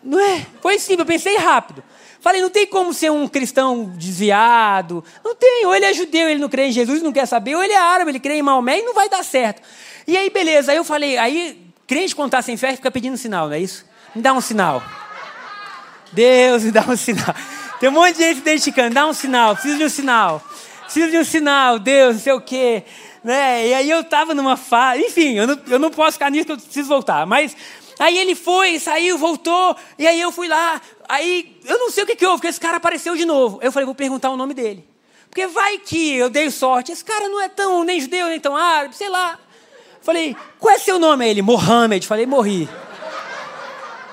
[0.03, 0.47] Não é?
[0.61, 1.83] Foi simples, eu pensei rápido.
[2.21, 5.03] Falei, não tem como ser um cristão desviado.
[5.25, 5.67] Não tem.
[5.67, 7.57] Ou ele é judeu, ele não crê em Jesus, não quer saber.
[7.57, 9.61] Ou ele é árabe, ele crê em Maomé e não vai dar certo.
[10.07, 10.71] E aí, beleza.
[10.71, 13.85] Aí eu falei, aí, crente contar sem fé fica pedindo sinal, não é isso?
[14.15, 14.83] Me dá um sinal.
[16.13, 17.35] Deus, me dá um sinal.
[17.79, 20.43] Tem um monte de gente identificando, dá um sinal, preciso de um sinal.
[20.83, 22.83] Preciso de um sinal, Deus, não sei o quê.
[23.23, 23.69] Né?
[23.69, 25.03] E aí eu estava numa fase.
[25.03, 27.27] Enfim, eu não, eu não posso ficar nisso, eu preciso voltar.
[27.27, 27.57] Mas
[28.01, 30.81] Aí ele foi, saiu, voltou, e aí eu fui lá.
[31.07, 33.59] Aí eu não sei o que, que houve, porque esse cara apareceu de novo.
[33.61, 34.89] Eu falei, vou perguntar o nome dele.
[35.29, 36.91] Porque vai que eu dei sorte.
[36.93, 39.39] Esse cara não é tão nem judeu, nem tão árabe, sei lá.
[40.01, 41.29] Falei, qual é seu nome?
[41.29, 42.07] Ele, Mohamed.
[42.07, 42.67] Falei, morri.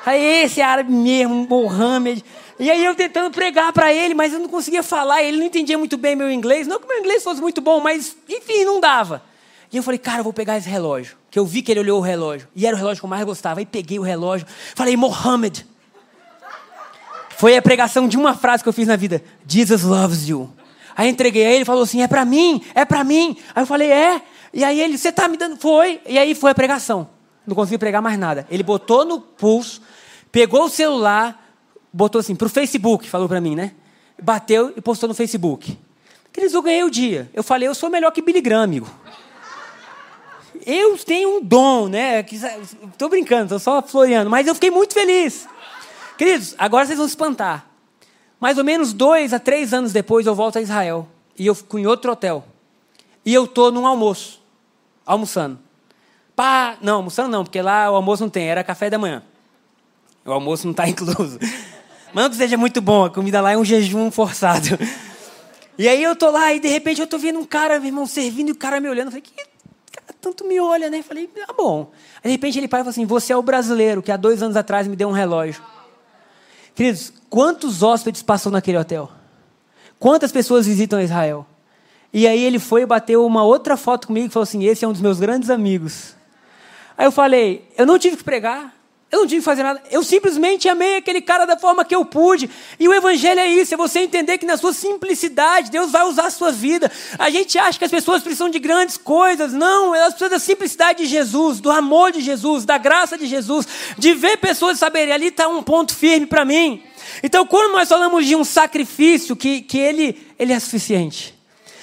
[0.07, 2.23] Aí esse árabe mesmo, Mohamed.
[2.57, 5.77] E aí eu tentando pregar para ele, mas eu não conseguia falar, ele não entendia
[5.77, 6.65] muito bem meu inglês.
[6.65, 9.21] Não que meu inglês fosse muito bom, mas enfim, não dava.
[9.69, 11.17] E eu falei, cara, eu vou pegar esse relógio.
[11.29, 12.47] Que eu vi que ele olhou o relógio.
[12.55, 13.59] E era o relógio que eu mais gostava.
[13.59, 14.47] Aí peguei o relógio.
[14.73, 15.67] Falei, Mohammed.
[17.35, 19.21] Foi a pregação de uma frase que eu fiz na vida.
[19.45, 20.49] Jesus loves you.
[20.95, 23.35] Aí entreguei a ele, falou assim, é para mim, é para mim.
[23.53, 24.21] Aí eu falei, é.
[24.53, 25.99] E aí ele, você tá me dando, foi.
[26.07, 27.09] E aí foi a pregação.
[27.45, 28.47] Não consegui pregar mais nada.
[28.49, 29.81] Ele botou no pulso,
[30.31, 31.51] pegou o celular,
[31.91, 33.73] botou assim, pro Facebook, falou para mim, né?
[34.21, 35.77] Bateu e postou no Facebook.
[36.31, 37.29] Queridos, eu ganhei o dia.
[37.33, 38.87] Eu falei, eu sou melhor que Billy Graham, amigo
[40.65, 42.19] eu tenho um dom, né?
[42.19, 45.47] Estou brincando, estou só floreando, mas eu fiquei muito feliz.
[46.17, 47.65] Queridos, agora vocês vão se espantar.
[48.37, 51.07] Mais ou menos dois a três anos depois eu volto a Israel.
[51.39, 52.45] E eu fico em outro hotel.
[53.23, 54.41] E eu estou num almoço.
[55.05, 55.57] Almoçando.
[56.35, 59.23] Pá, não, almoçando não, porque lá o almoço não tem, era café da manhã.
[60.27, 61.39] O almoço não está incluso.
[62.13, 64.77] Mas não que seja muito bom, a comida lá é um jejum forçado.
[65.77, 68.05] E aí eu tô lá e de repente eu tô vendo um cara, meu irmão,
[68.05, 69.07] servindo e o cara me olhando.
[69.07, 69.33] Eu falei, que
[70.21, 71.01] tanto me olha, né?
[71.01, 71.91] Falei, ah, bom.
[72.23, 74.41] Aí, de repente ele para e fala assim: Você é o brasileiro que há dois
[74.43, 75.63] anos atrás me deu um relógio.
[76.75, 79.09] Queridos, quantos hóspedes passam naquele hotel?
[79.99, 81.45] Quantas pessoas visitam Israel?
[82.13, 84.87] E aí ele foi e bateu uma outra foto comigo e falou assim: Esse é
[84.87, 86.15] um dos meus grandes amigos.
[86.97, 88.73] Aí eu falei: Eu não tive que pregar,
[89.09, 89.81] eu não tive que fazer nada.
[89.89, 92.49] Eu simplesmente amei aquele cara da forma que eu pude.
[92.77, 96.25] E o evangelho é isso, é você entender que na sua simplicidade Deus vai usar
[96.25, 96.91] a sua vida.
[97.17, 99.53] A gente acha que as pessoas precisam de grandes coisas.
[99.53, 103.65] Não, elas precisam da simplicidade de Jesus, do amor de Jesus, da graça de Jesus,
[103.97, 106.83] de ver pessoas saberem, ali está um ponto firme para mim.
[107.23, 111.36] Então, quando nós falamos de um sacrifício, que, que ele, ele é suficiente.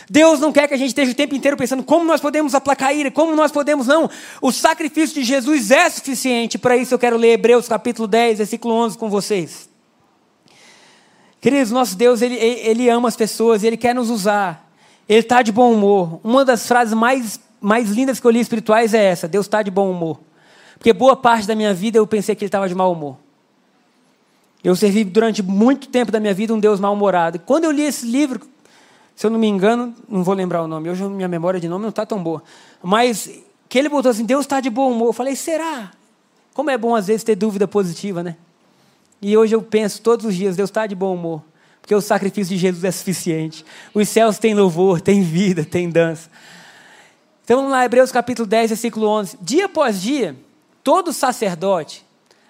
[0.08, 2.88] Deus não quer que a gente esteja o tempo inteiro pensando como nós podemos aplacar
[2.88, 4.10] a ira, como nós podemos não.
[4.40, 6.58] O sacrifício de Jesus é suficiente.
[6.58, 9.68] Para isso eu quero ler Hebreus capítulo 10, versículo 11 com vocês.
[11.40, 14.70] Queridos, nosso Deus, ele, ele ama as pessoas, ele quer nos usar.
[15.08, 16.20] Ele está de bom humor.
[16.24, 19.70] Uma das frases mais, mais lindas que eu li espirituais é essa: Deus está de
[19.70, 20.20] bom humor.
[20.78, 23.16] Porque boa parte da minha vida eu pensei que ele estava de mau humor.
[24.62, 27.38] Eu servi durante muito tempo da minha vida um Deus mal-humorado.
[27.38, 28.40] Quando eu li esse livro,
[29.14, 31.82] Se eu não me engano, não vou lembrar o nome, hoje minha memória de nome
[31.82, 32.42] não está tão boa.
[32.82, 33.30] Mas
[33.68, 35.08] que ele botou assim: Deus está de bom humor.
[35.08, 35.92] Eu falei: será?
[36.52, 38.36] Como é bom às vezes ter dúvida positiva, né?
[39.20, 41.42] E hoje eu penso todos os dias: Deus está de bom humor.
[41.80, 43.64] Porque o sacrifício de Jesus é suficiente.
[43.92, 46.30] Os céus têm louvor, têm vida, têm dança.
[47.44, 49.38] Então vamos lá, Hebreus capítulo 10, versículo 11.
[49.42, 50.34] Dia após dia,
[50.82, 52.02] todo sacerdote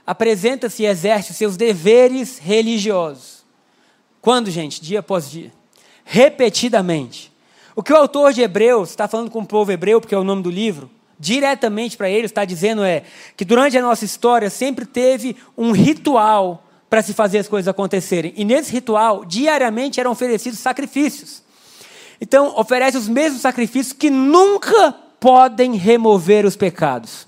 [0.06, 3.44] apresenta-se e exerce seus deveres religiosos.
[4.20, 4.80] Quando, gente?
[4.80, 5.50] Dia após dia.
[6.04, 7.32] Repetidamente.
[7.74, 10.24] O que o autor de Hebreus está falando com o povo hebreu, porque é o
[10.24, 13.02] nome do livro, diretamente para eles, está dizendo é
[13.36, 18.32] que durante a nossa história sempre teve um ritual para se fazer as coisas acontecerem.
[18.36, 21.42] E nesse ritual, diariamente eram oferecidos sacrifícios.
[22.20, 27.26] Então, oferece os mesmos sacrifícios que nunca podem remover os pecados.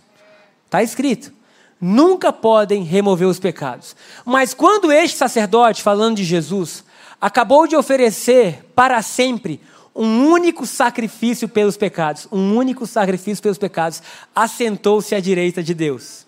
[0.67, 1.33] Está escrito.
[1.81, 3.97] Nunca podem remover os pecados.
[4.25, 6.85] Mas quando este sacerdote, falando de Jesus,
[7.27, 9.61] acabou de oferecer para sempre
[9.93, 14.01] um único sacrifício pelos pecados, um único sacrifício pelos pecados,
[14.33, 16.25] assentou-se à direita de Deus.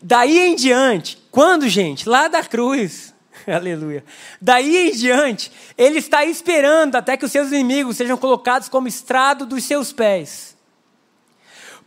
[0.00, 2.08] Daí em diante, quando, gente?
[2.08, 3.12] Lá da cruz.
[3.44, 4.04] Aleluia.
[4.40, 9.44] Daí em diante, ele está esperando até que os seus inimigos sejam colocados como estrado
[9.44, 10.55] dos seus pés.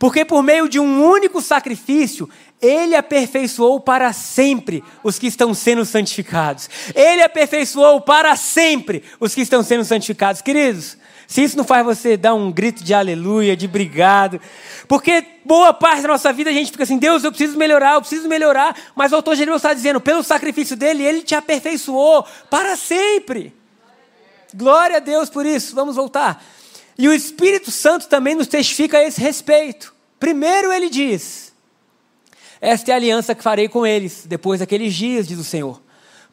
[0.00, 2.26] Porque por meio de um único sacrifício,
[2.58, 6.70] ele aperfeiçoou para sempre os que estão sendo santificados.
[6.94, 10.40] Ele aperfeiçoou para sempre os que estão sendo santificados.
[10.40, 14.40] Queridos, se isso não faz você dar um grito de aleluia, de obrigado,
[14.88, 18.00] porque boa parte da nossa vida a gente fica assim, Deus, eu preciso melhorar, eu
[18.00, 22.74] preciso melhorar, mas o autor Jeremias está dizendo, pelo sacrifício dele, ele te aperfeiçoou para
[22.74, 23.54] sempre.
[24.54, 25.74] Glória a Deus por isso.
[25.74, 26.42] Vamos voltar.
[27.00, 29.94] E o Espírito Santo também nos testifica a esse respeito.
[30.18, 31.50] Primeiro ele diz:
[32.60, 35.80] Esta é a aliança que farei com eles depois daqueles dias, diz o Senhor.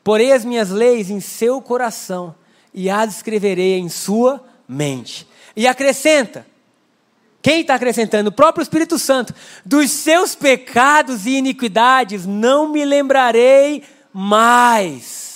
[0.03, 2.35] Porei as minhas leis em seu coração
[2.73, 5.25] e as escreverei em sua mente.
[5.55, 6.45] E acrescenta:
[7.41, 8.27] quem está acrescentando?
[8.27, 9.33] O próprio Espírito Santo.
[9.63, 15.27] Dos seus pecados e iniquidades não me lembrarei mais.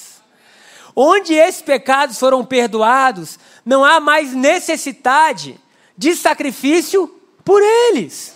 [0.94, 5.60] Onde esses pecados foram perdoados, não há mais necessidade
[5.98, 7.08] de sacrifício
[7.44, 8.36] por eles.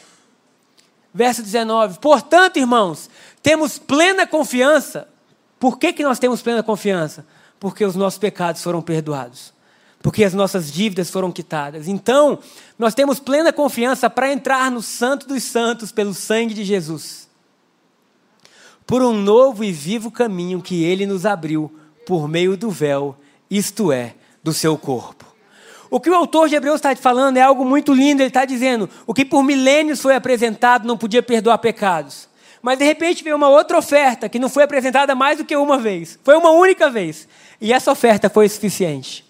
[1.14, 3.10] Verso 19: Portanto, irmãos,
[3.42, 5.08] temos plena confiança.
[5.60, 7.26] Por que, que nós temos plena confiança?
[7.60, 9.56] Porque os nossos pecados foram perdoados
[10.06, 11.88] porque as nossas dívidas foram quitadas.
[11.88, 12.38] Então,
[12.78, 17.28] nós temos plena confiança para entrar no Santo dos Santos pelo sangue de Jesus.
[18.86, 21.74] Por um novo e vivo caminho que ele nos abriu
[22.06, 23.18] por meio do véu,
[23.50, 24.14] isto é,
[24.46, 25.26] do seu corpo.
[25.90, 28.22] O que o autor de Hebreus está falando é algo muito lindo.
[28.22, 32.30] Ele está dizendo: o que por milênios foi apresentado não podia perdoar pecados.
[32.62, 35.80] Mas de repente veio uma outra oferta que não foi apresentada mais do que uma
[35.80, 36.20] vez.
[36.24, 37.28] Foi uma única vez.
[37.60, 39.26] E essa oferta foi suficiente.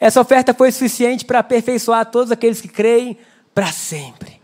[0.00, 3.16] Essa oferta foi suficiente para aperfeiçoar todos aqueles que creem
[3.54, 4.40] para sempre.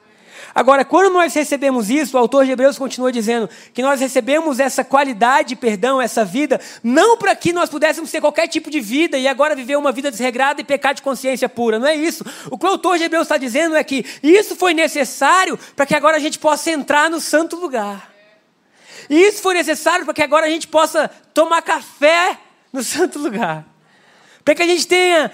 [0.54, 4.84] Agora, quando nós recebemos isso, o autor de Hebreus continua dizendo que nós recebemos essa
[4.84, 9.18] qualidade de perdão, essa vida, não para que nós pudéssemos ter qualquer tipo de vida
[9.18, 11.78] e agora viver uma vida desregrada e pecar de consciência pura.
[11.78, 12.24] Não é isso.
[12.50, 15.94] O que o autor de Hebreus está dizendo é que isso foi necessário para que
[15.94, 18.12] agora a gente possa entrar no santo lugar.
[19.08, 22.38] E isso foi necessário para que agora a gente possa tomar café
[22.72, 23.72] no santo lugar
[24.44, 25.30] para que a gente tenha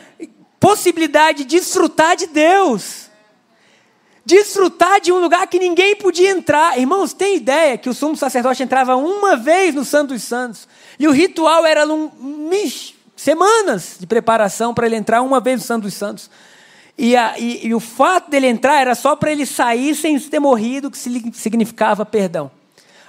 [0.61, 3.08] possibilidade de desfrutar de Deus.
[4.29, 6.79] Desfrutar de um lugar que ninguém podia entrar.
[6.79, 10.69] Irmãos, tem ideia que o sumo sacerdote entrava uma vez no Santo dos Santos.
[10.99, 11.87] E o ritual era
[13.17, 16.31] semanas de preparação para ele entrar uma vez no Santo dos Santos.
[16.99, 20.41] E, a, e, e o fato dele entrar era só para ele sair sem ter
[20.41, 22.51] morrido, que significava perdão.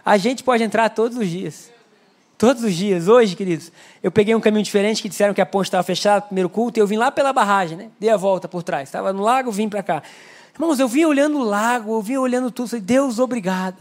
[0.06, 1.70] A gente pode entrar todos os dias.
[2.38, 3.10] Todos os dias.
[3.10, 6.48] Hoje, queridos, eu peguei um caminho diferente que disseram que a ponte estava fechada, primeiro
[6.48, 7.90] culto, e eu vim lá pela barragem, né?
[8.00, 8.88] Dei a volta por trás.
[8.88, 10.02] Estava no lago, vim para cá.
[10.60, 12.68] Irmãos, eu vim olhando o lago, eu vim olhando tudo.
[12.68, 13.78] Falei, Deus, obrigado.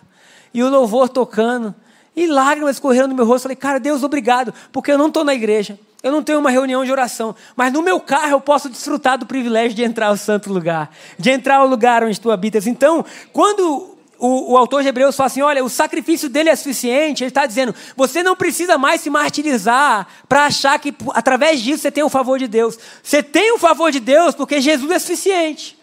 [0.55, 1.75] E o louvor tocando.
[2.15, 3.43] E lágrimas correndo no meu rosto.
[3.43, 5.77] Falei, cara, Deus, obrigado, porque eu não estou na igreja.
[6.05, 7.35] Eu não tenho uma reunião de oração.
[7.57, 10.89] Mas no meu carro eu posso desfrutar do privilégio de entrar ao santo lugar.
[11.19, 12.65] De entrar ao lugar onde tu habitas.
[12.69, 17.25] Então, quando o, o, autor de Hebreus fala assim: olha, o sacrifício dele é suficiente.
[17.25, 21.91] Ele está dizendo: você não precisa mais se martirizar para achar que através disso você
[21.91, 22.79] tem o favor de Deus.
[23.03, 25.78] Você tem o favor de Deus porque Jesus é suficiente.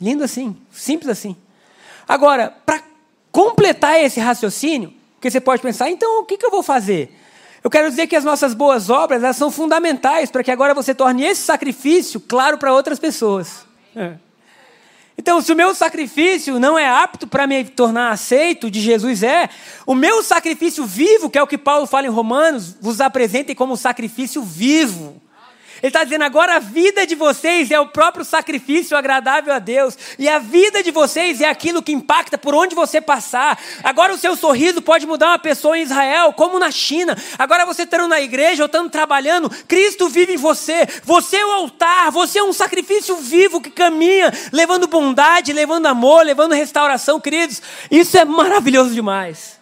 [0.00, 1.36] Lindo assim, simples assim.
[2.06, 2.82] Agora, para
[3.30, 7.14] completar esse raciocínio, porque você pode pensar: então o que, que eu vou fazer?
[7.62, 10.94] Eu quero dizer que as nossas boas obras elas são fundamentais para que agora você
[10.94, 13.66] torne esse sacrifício claro para outras pessoas.
[13.96, 14.14] É.
[15.18, 19.50] Então, se o meu sacrifício não é apto para me tornar aceito, de Jesus é,
[19.84, 23.76] o meu sacrifício vivo, que é o que Paulo fala em Romanos, vos apresentem como
[23.76, 25.20] sacrifício vivo.
[25.82, 29.96] Ele está dizendo agora a vida de vocês é o próprio sacrifício agradável a Deus.
[30.18, 33.58] E a vida de vocês é aquilo que impacta por onde você passar.
[33.84, 37.16] Agora o seu sorriso pode mudar uma pessoa em Israel, como na China.
[37.38, 40.86] Agora você estando na igreja ou estando trabalhando, Cristo vive em você.
[41.04, 46.24] Você é o altar, você é um sacrifício vivo que caminha, levando bondade, levando amor,
[46.24, 47.62] levando restauração, queridos.
[47.90, 49.57] Isso é maravilhoso demais.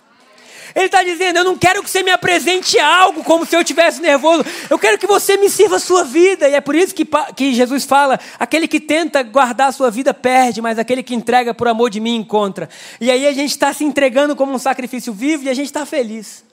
[0.77, 3.99] Ele está dizendo: Eu não quero que você me apresente algo como se eu estivesse
[4.03, 4.45] nervoso.
[4.69, 6.47] Eu quero que você me sirva a sua vida.
[6.51, 10.12] E é por isso que, que Jesus fala: Aquele que tenta guardar a sua vida
[10.12, 12.69] perde, mas aquele que entrega por amor de mim encontra.
[13.01, 15.87] E aí a gente está se entregando como um sacrifício vivo e a gente está
[15.87, 16.45] feliz.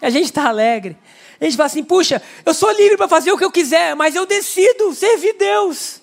[0.00, 0.96] A gente está alegre.
[1.38, 4.14] A gente fala assim: Puxa, eu sou livre para fazer o que eu quiser, mas
[4.14, 6.00] eu decido servir Deus.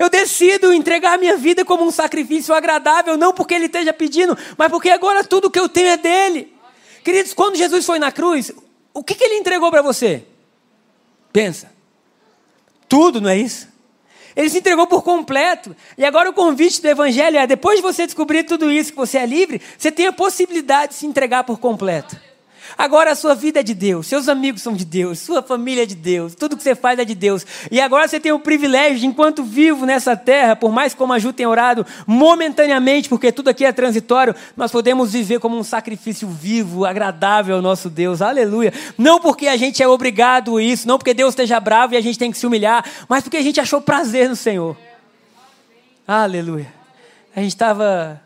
[0.00, 4.70] Eu decido entregar minha vida como um sacrifício agradável, não porque Ele esteja pedindo, mas
[4.70, 6.50] porque agora tudo que eu tenho é dele.
[7.04, 8.50] Queridos, quando Jesus foi na cruz,
[8.94, 10.24] o que, que Ele entregou para você?
[11.30, 11.70] Pensa.
[12.88, 13.68] Tudo, não é isso?
[14.34, 15.76] Ele se entregou por completo.
[15.98, 19.18] E agora o convite do Evangelho é: depois de você descobrir tudo isso, que você
[19.18, 22.18] é livre, você tem a possibilidade de se entregar por completo.
[22.76, 25.86] Agora a sua vida é de Deus, seus amigos são de Deus, sua família é
[25.86, 27.44] de Deus, tudo que você faz é de Deus.
[27.70, 31.18] E agora você tem o privilégio de, enquanto vivo nessa terra, por mais como a
[31.18, 36.28] Ju tem orado, momentaneamente, porque tudo aqui é transitório, nós podemos viver como um sacrifício
[36.28, 38.22] vivo, agradável ao nosso Deus.
[38.22, 38.72] Aleluia.
[38.96, 42.00] Não porque a gente é obrigado a isso, não porque Deus esteja bravo e a
[42.00, 44.76] gente tem que se humilhar, mas porque a gente achou prazer no Senhor.
[46.06, 46.72] Aleluia.
[47.34, 48.20] A gente estava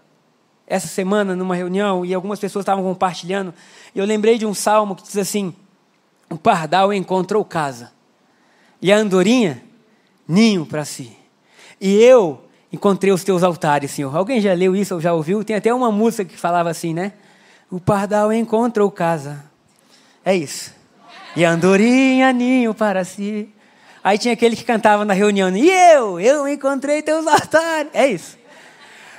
[0.66, 3.52] essa semana numa reunião e algumas pessoas estavam compartilhando
[3.94, 5.54] eu lembrei de um salmo que diz assim:
[6.28, 7.92] O pardal encontrou casa,
[8.82, 9.62] e a andorinha,
[10.26, 11.16] ninho para si.
[11.80, 14.14] E eu encontrei os teus altares, Senhor.
[14.16, 15.44] Alguém já leu isso ou já ouviu?
[15.44, 17.12] Tem até uma música que falava assim, né?
[17.70, 19.44] O pardal encontrou casa.
[20.24, 20.74] É isso.
[21.36, 23.48] E a andorinha, ninho para si.
[24.02, 27.90] Aí tinha aquele que cantava na reunião, e eu, eu encontrei teus altares.
[27.94, 28.36] É isso.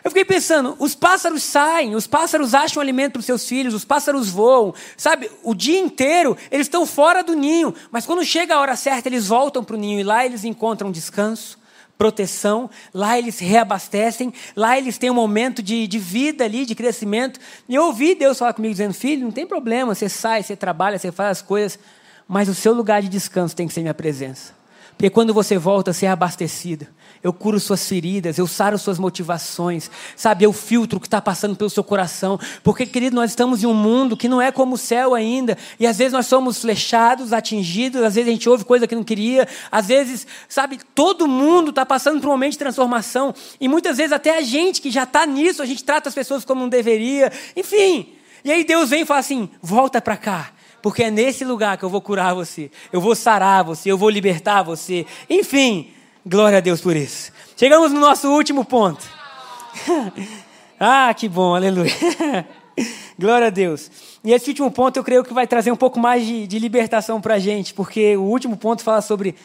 [0.06, 3.84] Eu fiquei pensando, os pássaros saem, os pássaros acham alimento para os seus filhos, os
[3.84, 5.32] pássaros voam, sabe?
[5.42, 9.26] O dia inteiro eles estão fora do ninho, mas quando chega a hora certa eles
[9.26, 11.58] voltam para o ninho e lá eles encontram descanso,
[11.98, 17.40] proteção, lá eles reabastecem, lá eles têm um momento de, de vida ali, de crescimento.
[17.68, 21.00] E eu ouvi Deus falar comigo dizendo: Filho, não tem problema, você sai, você trabalha,
[21.00, 21.80] você faz as coisas,
[22.28, 24.54] mas o seu lugar de descanso tem que ser minha presença.
[24.96, 26.86] Porque quando você volta, você é abastecido
[27.26, 30.44] eu curo suas feridas, eu saro suas motivações, sabe?
[30.44, 32.40] Eu filtro o que está passando pelo seu coração.
[32.64, 35.58] Porque, querido, nós estamos em um mundo que não é como o céu ainda.
[35.80, 39.04] E às vezes nós somos flechados, atingidos, às vezes a gente ouve coisa que não
[39.04, 43.34] queria, às vezes, sabe, todo mundo está passando por um momento de transformação.
[43.60, 46.46] E muitas vezes até a gente que já está nisso, a gente trata as pessoas
[46.46, 47.32] como não deveria.
[47.56, 48.14] Enfim.
[48.44, 51.84] E aí Deus vem e fala assim: volta para cá porque é nesse lugar que
[51.84, 55.04] eu vou curar você, eu vou sarar você, eu vou libertar você.
[55.28, 55.90] Enfim,
[56.26, 57.32] Glória a Deus por isso.
[57.56, 59.06] Chegamos no nosso último ponto.
[60.80, 61.92] ah, que bom, aleluia.
[63.18, 63.92] Glória a Deus.
[64.24, 67.22] E esse último ponto eu creio que vai trazer um pouco mais de, de libertação
[67.22, 69.36] para a gente, porque o último ponto fala sobre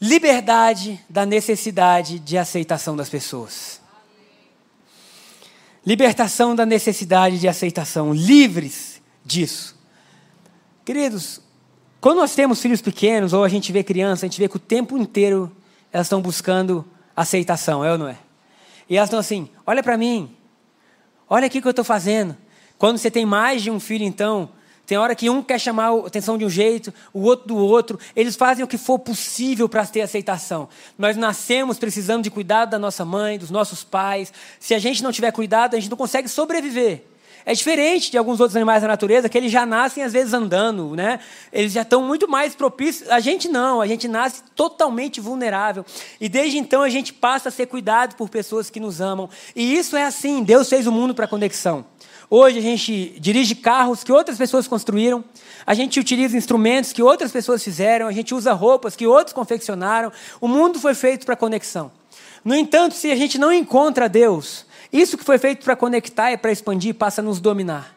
[0.00, 3.80] liberdade da necessidade de aceitação das pessoas.
[5.86, 9.78] Libertação da necessidade de aceitação, livres disso.
[10.84, 11.40] Queridos,
[12.02, 14.58] quando nós temos filhos pequenos, ou a gente vê criança, a gente vê que o
[14.58, 15.48] tempo inteiro
[15.92, 16.84] elas estão buscando
[17.14, 18.18] aceitação, é ou não é?
[18.90, 20.36] E elas estão assim: olha para mim,
[21.30, 22.36] olha aqui o que eu estou fazendo.
[22.76, 24.50] Quando você tem mais de um filho, então,
[24.84, 28.00] tem hora que um quer chamar a atenção de um jeito, o outro do outro.
[28.16, 30.68] Eles fazem o que for possível para ter aceitação.
[30.98, 34.32] Nós nascemos precisando de cuidado da nossa mãe, dos nossos pais.
[34.58, 37.11] Se a gente não tiver cuidado, a gente não consegue sobreviver.
[37.44, 40.94] É diferente de alguns outros animais da natureza que eles já nascem às vezes andando,
[40.94, 41.18] né?
[41.52, 43.10] Eles já estão muito mais propícios.
[43.10, 45.84] A gente não, a gente nasce totalmente vulnerável.
[46.20, 49.28] E desde então a gente passa a ser cuidado por pessoas que nos amam.
[49.56, 51.84] E isso é assim, Deus fez o mundo para conexão.
[52.34, 55.22] Hoje a gente dirige carros que outras pessoas construíram,
[55.66, 60.10] a gente utiliza instrumentos que outras pessoas fizeram, a gente usa roupas que outros confeccionaram.
[60.40, 61.92] O mundo foi feito para conexão.
[62.42, 66.36] No entanto, se a gente não encontra Deus, isso que foi feito para conectar e
[66.36, 67.96] para expandir passa a nos dominar.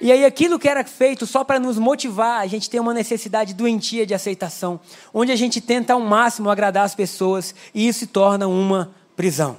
[0.00, 3.54] E aí aquilo que era feito só para nos motivar, a gente tem uma necessidade
[3.54, 4.80] doentia de aceitação,
[5.12, 9.56] onde a gente tenta ao máximo agradar as pessoas e isso se torna uma prisão.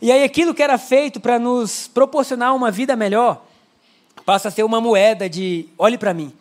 [0.00, 3.44] E aí aquilo que era feito para nos proporcionar uma vida melhor,
[4.24, 6.32] passa a ser uma moeda de olhe para mim.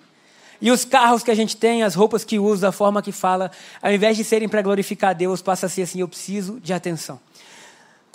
[0.62, 3.52] E os carros que a gente tem, as roupas que usa, a forma que fala,
[3.82, 7.20] ao invés de serem para glorificar Deus, passa a ser assim, eu preciso de atenção.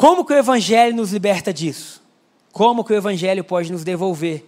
[0.01, 2.03] Como que o Evangelho nos liberta disso?
[2.53, 4.47] Como que o Evangelho pode nos devolver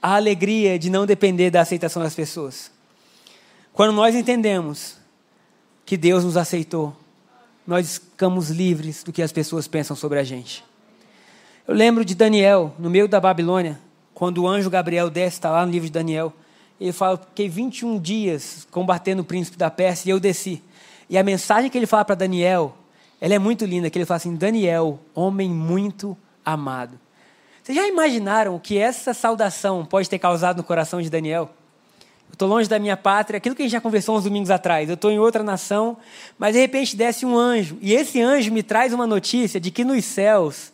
[0.00, 2.70] a alegria de não depender da aceitação das pessoas?
[3.72, 4.98] Quando nós entendemos
[5.84, 6.96] que Deus nos aceitou,
[7.66, 10.64] nós ficamos livres do que as pessoas pensam sobre a gente.
[11.66, 13.80] Eu lembro de Daniel, no meio da Babilônia,
[14.14, 16.32] quando o anjo Gabriel desce, está lá no livro de Daniel,
[16.80, 20.62] ele fala: Fiquei 21 dias combatendo o príncipe da Pérsia e eu desci.
[21.10, 22.76] E a mensagem que ele fala para Daniel,
[23.20, 26.98] ela é muito linda, que ele fala assim: Daniel, homem muito amado.
[27.62, 31.50] Vocês já imaginaram o que essa saudação pode ter causado no coração de Daniel?
[32.28, 34.88] Eu estou longe da minha pátria, aquilo que a gente já conversou uns domingos atrás.
[34.88, 35.96] Eu estou em outra nação,
[36.38, 37.78] mas de repente desce um anjo.
[37.80, 40.72] E esse anjo me traz uma notícia de que nos céus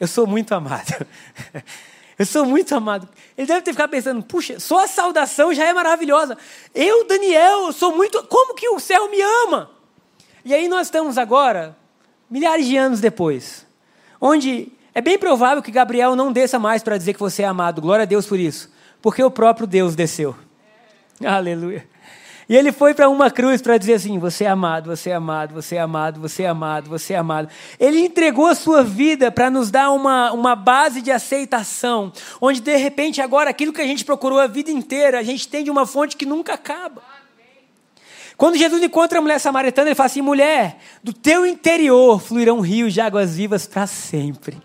[0.00, 1.06] eu sou muito amado.
[2.18, 3.08] Eu sou muito amado.
[3.36, 6.38] Ele deve ter ficado pensando, puxa, só a saudação já é maravilhosa.
[6.72, 8.22] Eu, Daniel, eu sou muito.
[8.28, 9.71] Como que o céu me ama?
[10.44, 11.76] E aí nós estamos agora,
[12.28, 13.66] milhares de anos depois,
[14.20, 17.80] onde é bem provável que Gabriel não desça mais para dizer que você é amado.
[17.80, 18.70] Glória a Deus por isso.
[19.00, 20.36] Porque o próprio Deus desceu.
[21.24, 21.86] Aleluia.
[22.48, 25.54] E ele foi para uma cruz para dizer assim: Você é amado, você é amado,
[25.54, 27.48] você é amado, você é amado, você é amado.
[27.78, 32.76] Ele entregou a sua vida para nos dar uma, uma base de aceitação, onde de
[32.76, 35.86] repente agora aquilo que a gente procurou a vida inteira, a gente tem de uma
[35.86, 37.11] fonte que nunca acaba.
[38.42, 42.92] Quando Jesus encontra a mulher samaritana, ele fala assim: Mulher, do teu interior fluirão rios
[42.92, 44.60] de águas vivas para sempre.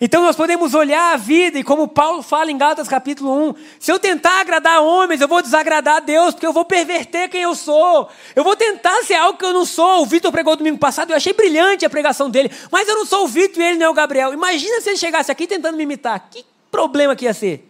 [0.00, 3.90] Então nós podemos olhar a vida e como Paulo fala em Gálatas capítulo 1, se
[3.90, 7.56] eu tentar agradar homens, eu vou desagradar a Deus, porque eu vou perverter quem eu
[7.56, 8.08] sou.
[8.36, 10.02] Eu vou tentar ser algo que eu não sou.
[10.02, 13.24] O Vitor pregou domingo passado, eu achei brilhante a pregação dele, mas eu não sou
[13.24, 14.32] o Vitor e ele não é o Gabriel.
[14.32, 16.28] Imagina se ele chegasse aqui tentando me imitar.
[16.30, 17.68] Que problema que ia ser?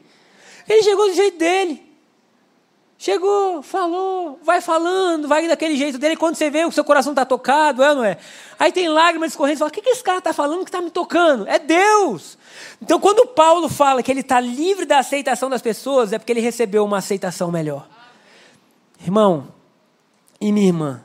[0.69, 1.92] Ele chegou do jeito dele.
[3.03, 6.15] Chegou, falou, vai falando, vai daquele jeito dele.
[6.15, 8.17] Quando você vê, o seu coração está tocado, é ou não é?
[8.57, 10.81] Aí tem lágrimas escorrendo, você fala: o que, que esse cara está falando que está
[10.81, 11.45] me tocando?
[11.49, 12.39] É Deus.
[12.81, 16.41] Então, quando Paulo fala que ele está livre da aceitação das pessoas, é porque ele
[16.41, 17.89] recebeu uma aceitação melhor.
[19.03, 19.49] Irmão
[20.41, 21.03] e minha irmã,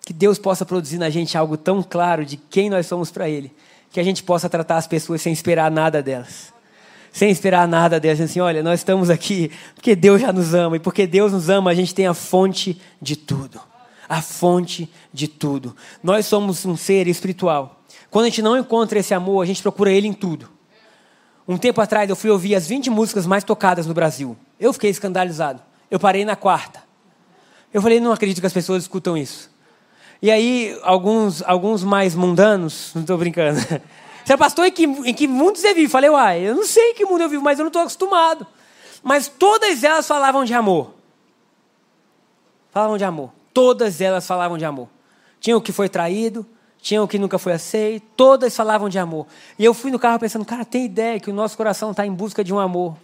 [0.00, 3.54] que Deus possa produzir na gente algo tão claro de quem nós somos para Ele,
[3.90, 6.53] que a gente possa tratar as pessoas sem esperar nada delas
[7.14, 10.80] sem esperar nada delas, assim, olha, nós estamos aqui porque Deus já nos ama, e
[10.80, 13.60] porque Deus nos ama, a gente tem a fonte de tudo.
[14.08, 15.76] A fonte de tudo.
[16.02, 17.84] Nós somos um ser espiritual.
[18.10, 20.50] Quando a gente não encontra esse amor, a gente procura ele em tudo.
[21.46, 24.36] Um tempo atrás eu fui ouvir as 20 músicas mais tocadas no Brasil.
[24.58, 25.62] Eu fiquei escandalizado.
[25.88, 26.82] Eu parei na quarta.
[27.72, 29.48] Eu falei, não acredito que as pessoas escutam isso.
[30.20, 33.60] E aí, alguns, alguns mais mundanos, não estou brincando,
[34.24, 35.88] Você é pastor, em que, em que mundo você vive?
[35.88, 38.46] Falei, uai, eu não sei em que mundo eu vivo, mas eu não estou acostumado.
[39.02, 40.94] Mas todas elas falavam de amor.
[42.70, 43.30] Falavam de amor.
[43.52, 44.88] Todas elas falavam de amor.
[45.38, 46.46] Tinha o que foi traído,
[46.80, 49.26] tinha o que nunca foi aceito, todas falavam de amor.
[49.58, 52.12] E eu fui no carro pensando, cara, tem ideia que o nosso coração está em
[52.12, 52.96] busca de um amor.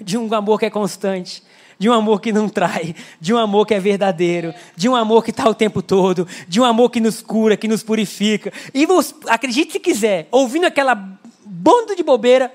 [0.00, 1.42] De um amor que é constante
[1.78, 5.22] de um amor que não trai, de um amor que é verdadeiro, de um amor
[5.22, 8.52] que está o tempo todo, de um amor que nos cura, que nos purifica.
[8.74, 8.86] E
[9.28, 10.94] acredite se quiser, ouvindo aquela
[11.44, 12.52] banda de bobeira,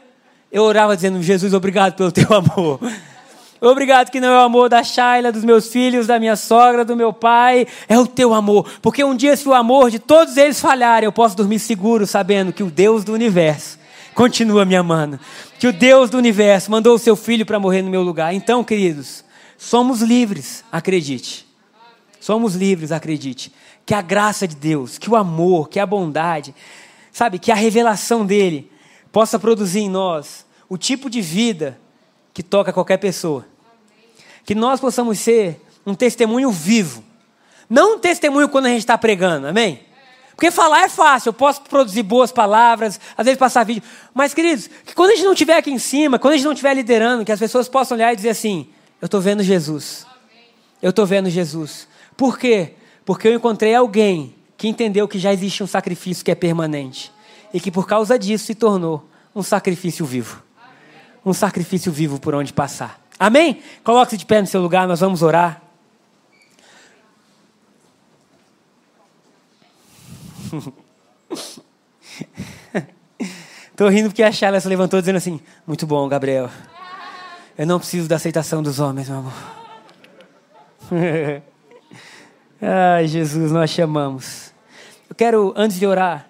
[0.52, 2.80] eu orava dizendo: Jesus, obrigado pelo teu amor.
[3.64, 6.96] Obrigado que não é o amor da Shaila, dos meus filhos, da minha sogra, do
[6.96, 8.68] meu pai, é o teu amor.
[8.82, 12.52] Porque um dia, se o amor de todos eles falhar, eu posso dormir seguro sabendo
[12.52, 13.80] que o Deus do universo
[14.22, 15.20] continua me amando.
[15.58, 18.32] Que o Deus do universo mandou o seu filho para morrer no meu lugar.
[18.36, 19.26] Então, queridos,
[19.58, 21.48] somos livres, acredite.
[22.20, 23.52] Somos livres, acredite.
[23.84, 26.54] Que a graça de Deus, que o amor, que a bondade,
[27.12, 28.72] sabe, que a revelação dele
[29.12, 31.80] possa produzir em nós o tipo de vida
[32.32, 33.44] que toca qualquer pessoa.
[34.46, 37.04] Que nós possamos ser um testemunho vivo.
[37.68, 39.80] Não um testemunho quando a gente está pregando, amém?
[40.42, 43.84] Porque falar é fácil, eu posso produzir boas palavras, às vezes passar vídeo.
[44.12, 46.54] Mas, queridos, que quando a gente não estiver aqui em cima, quando a gente não
[46.54, 48.68] estiver liderando, que as pessoas possam olhar e dizer assim:
[49.00, 50.04] Eu estou vendo Jesus.
[50.82, 51.88] Eu estou vendo Jesus.
[52.18, 52.74] Por quê?
[53.06, 57.12] Porque eu encontrei alguém que entendeu que já existe um sacrifício que é permanente.
[57.54, 60.42] E que por causa disso se tornou um sacrifício vivo.
[61.24, 63.00] Um sacrifício vivo por onde passar.
[63.20, 63.62] Amém?
[63.84, 65.62] Coloque-se de pé no seu lugar, nós vamos orar.
[73.72, 76.50] Estou rindo porque a Charla se levantou dizendo assim: Muito bom, Gabriel.
[77.58, 79.34] Eu não preciso da aceitação dos homens, meu amor.
[82.62, 84.52] Ai, Jesus, nós chamamos.
[85.10, 86.28] Eu quero, antes de orar,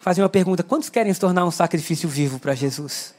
[0.00, 3.14] fazer uma pergunta: quantos querem se tornar um sacrifício vivo para Jesus?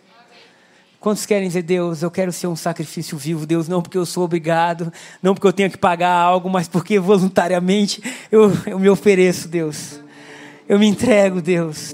[0.99, 4.23] Quantos querem dizer, Deus, eu quero ser um sacrifício vivo, Deus, não porque eu sou
[4.23, 9.49] obrigado, não porque eu tenho que pagar algo, mas porque voluntariamente eu, eu me ofereço,
[9.49, 10.01] Deus.
[10.67, 11.93] Eu me entrego, Deus.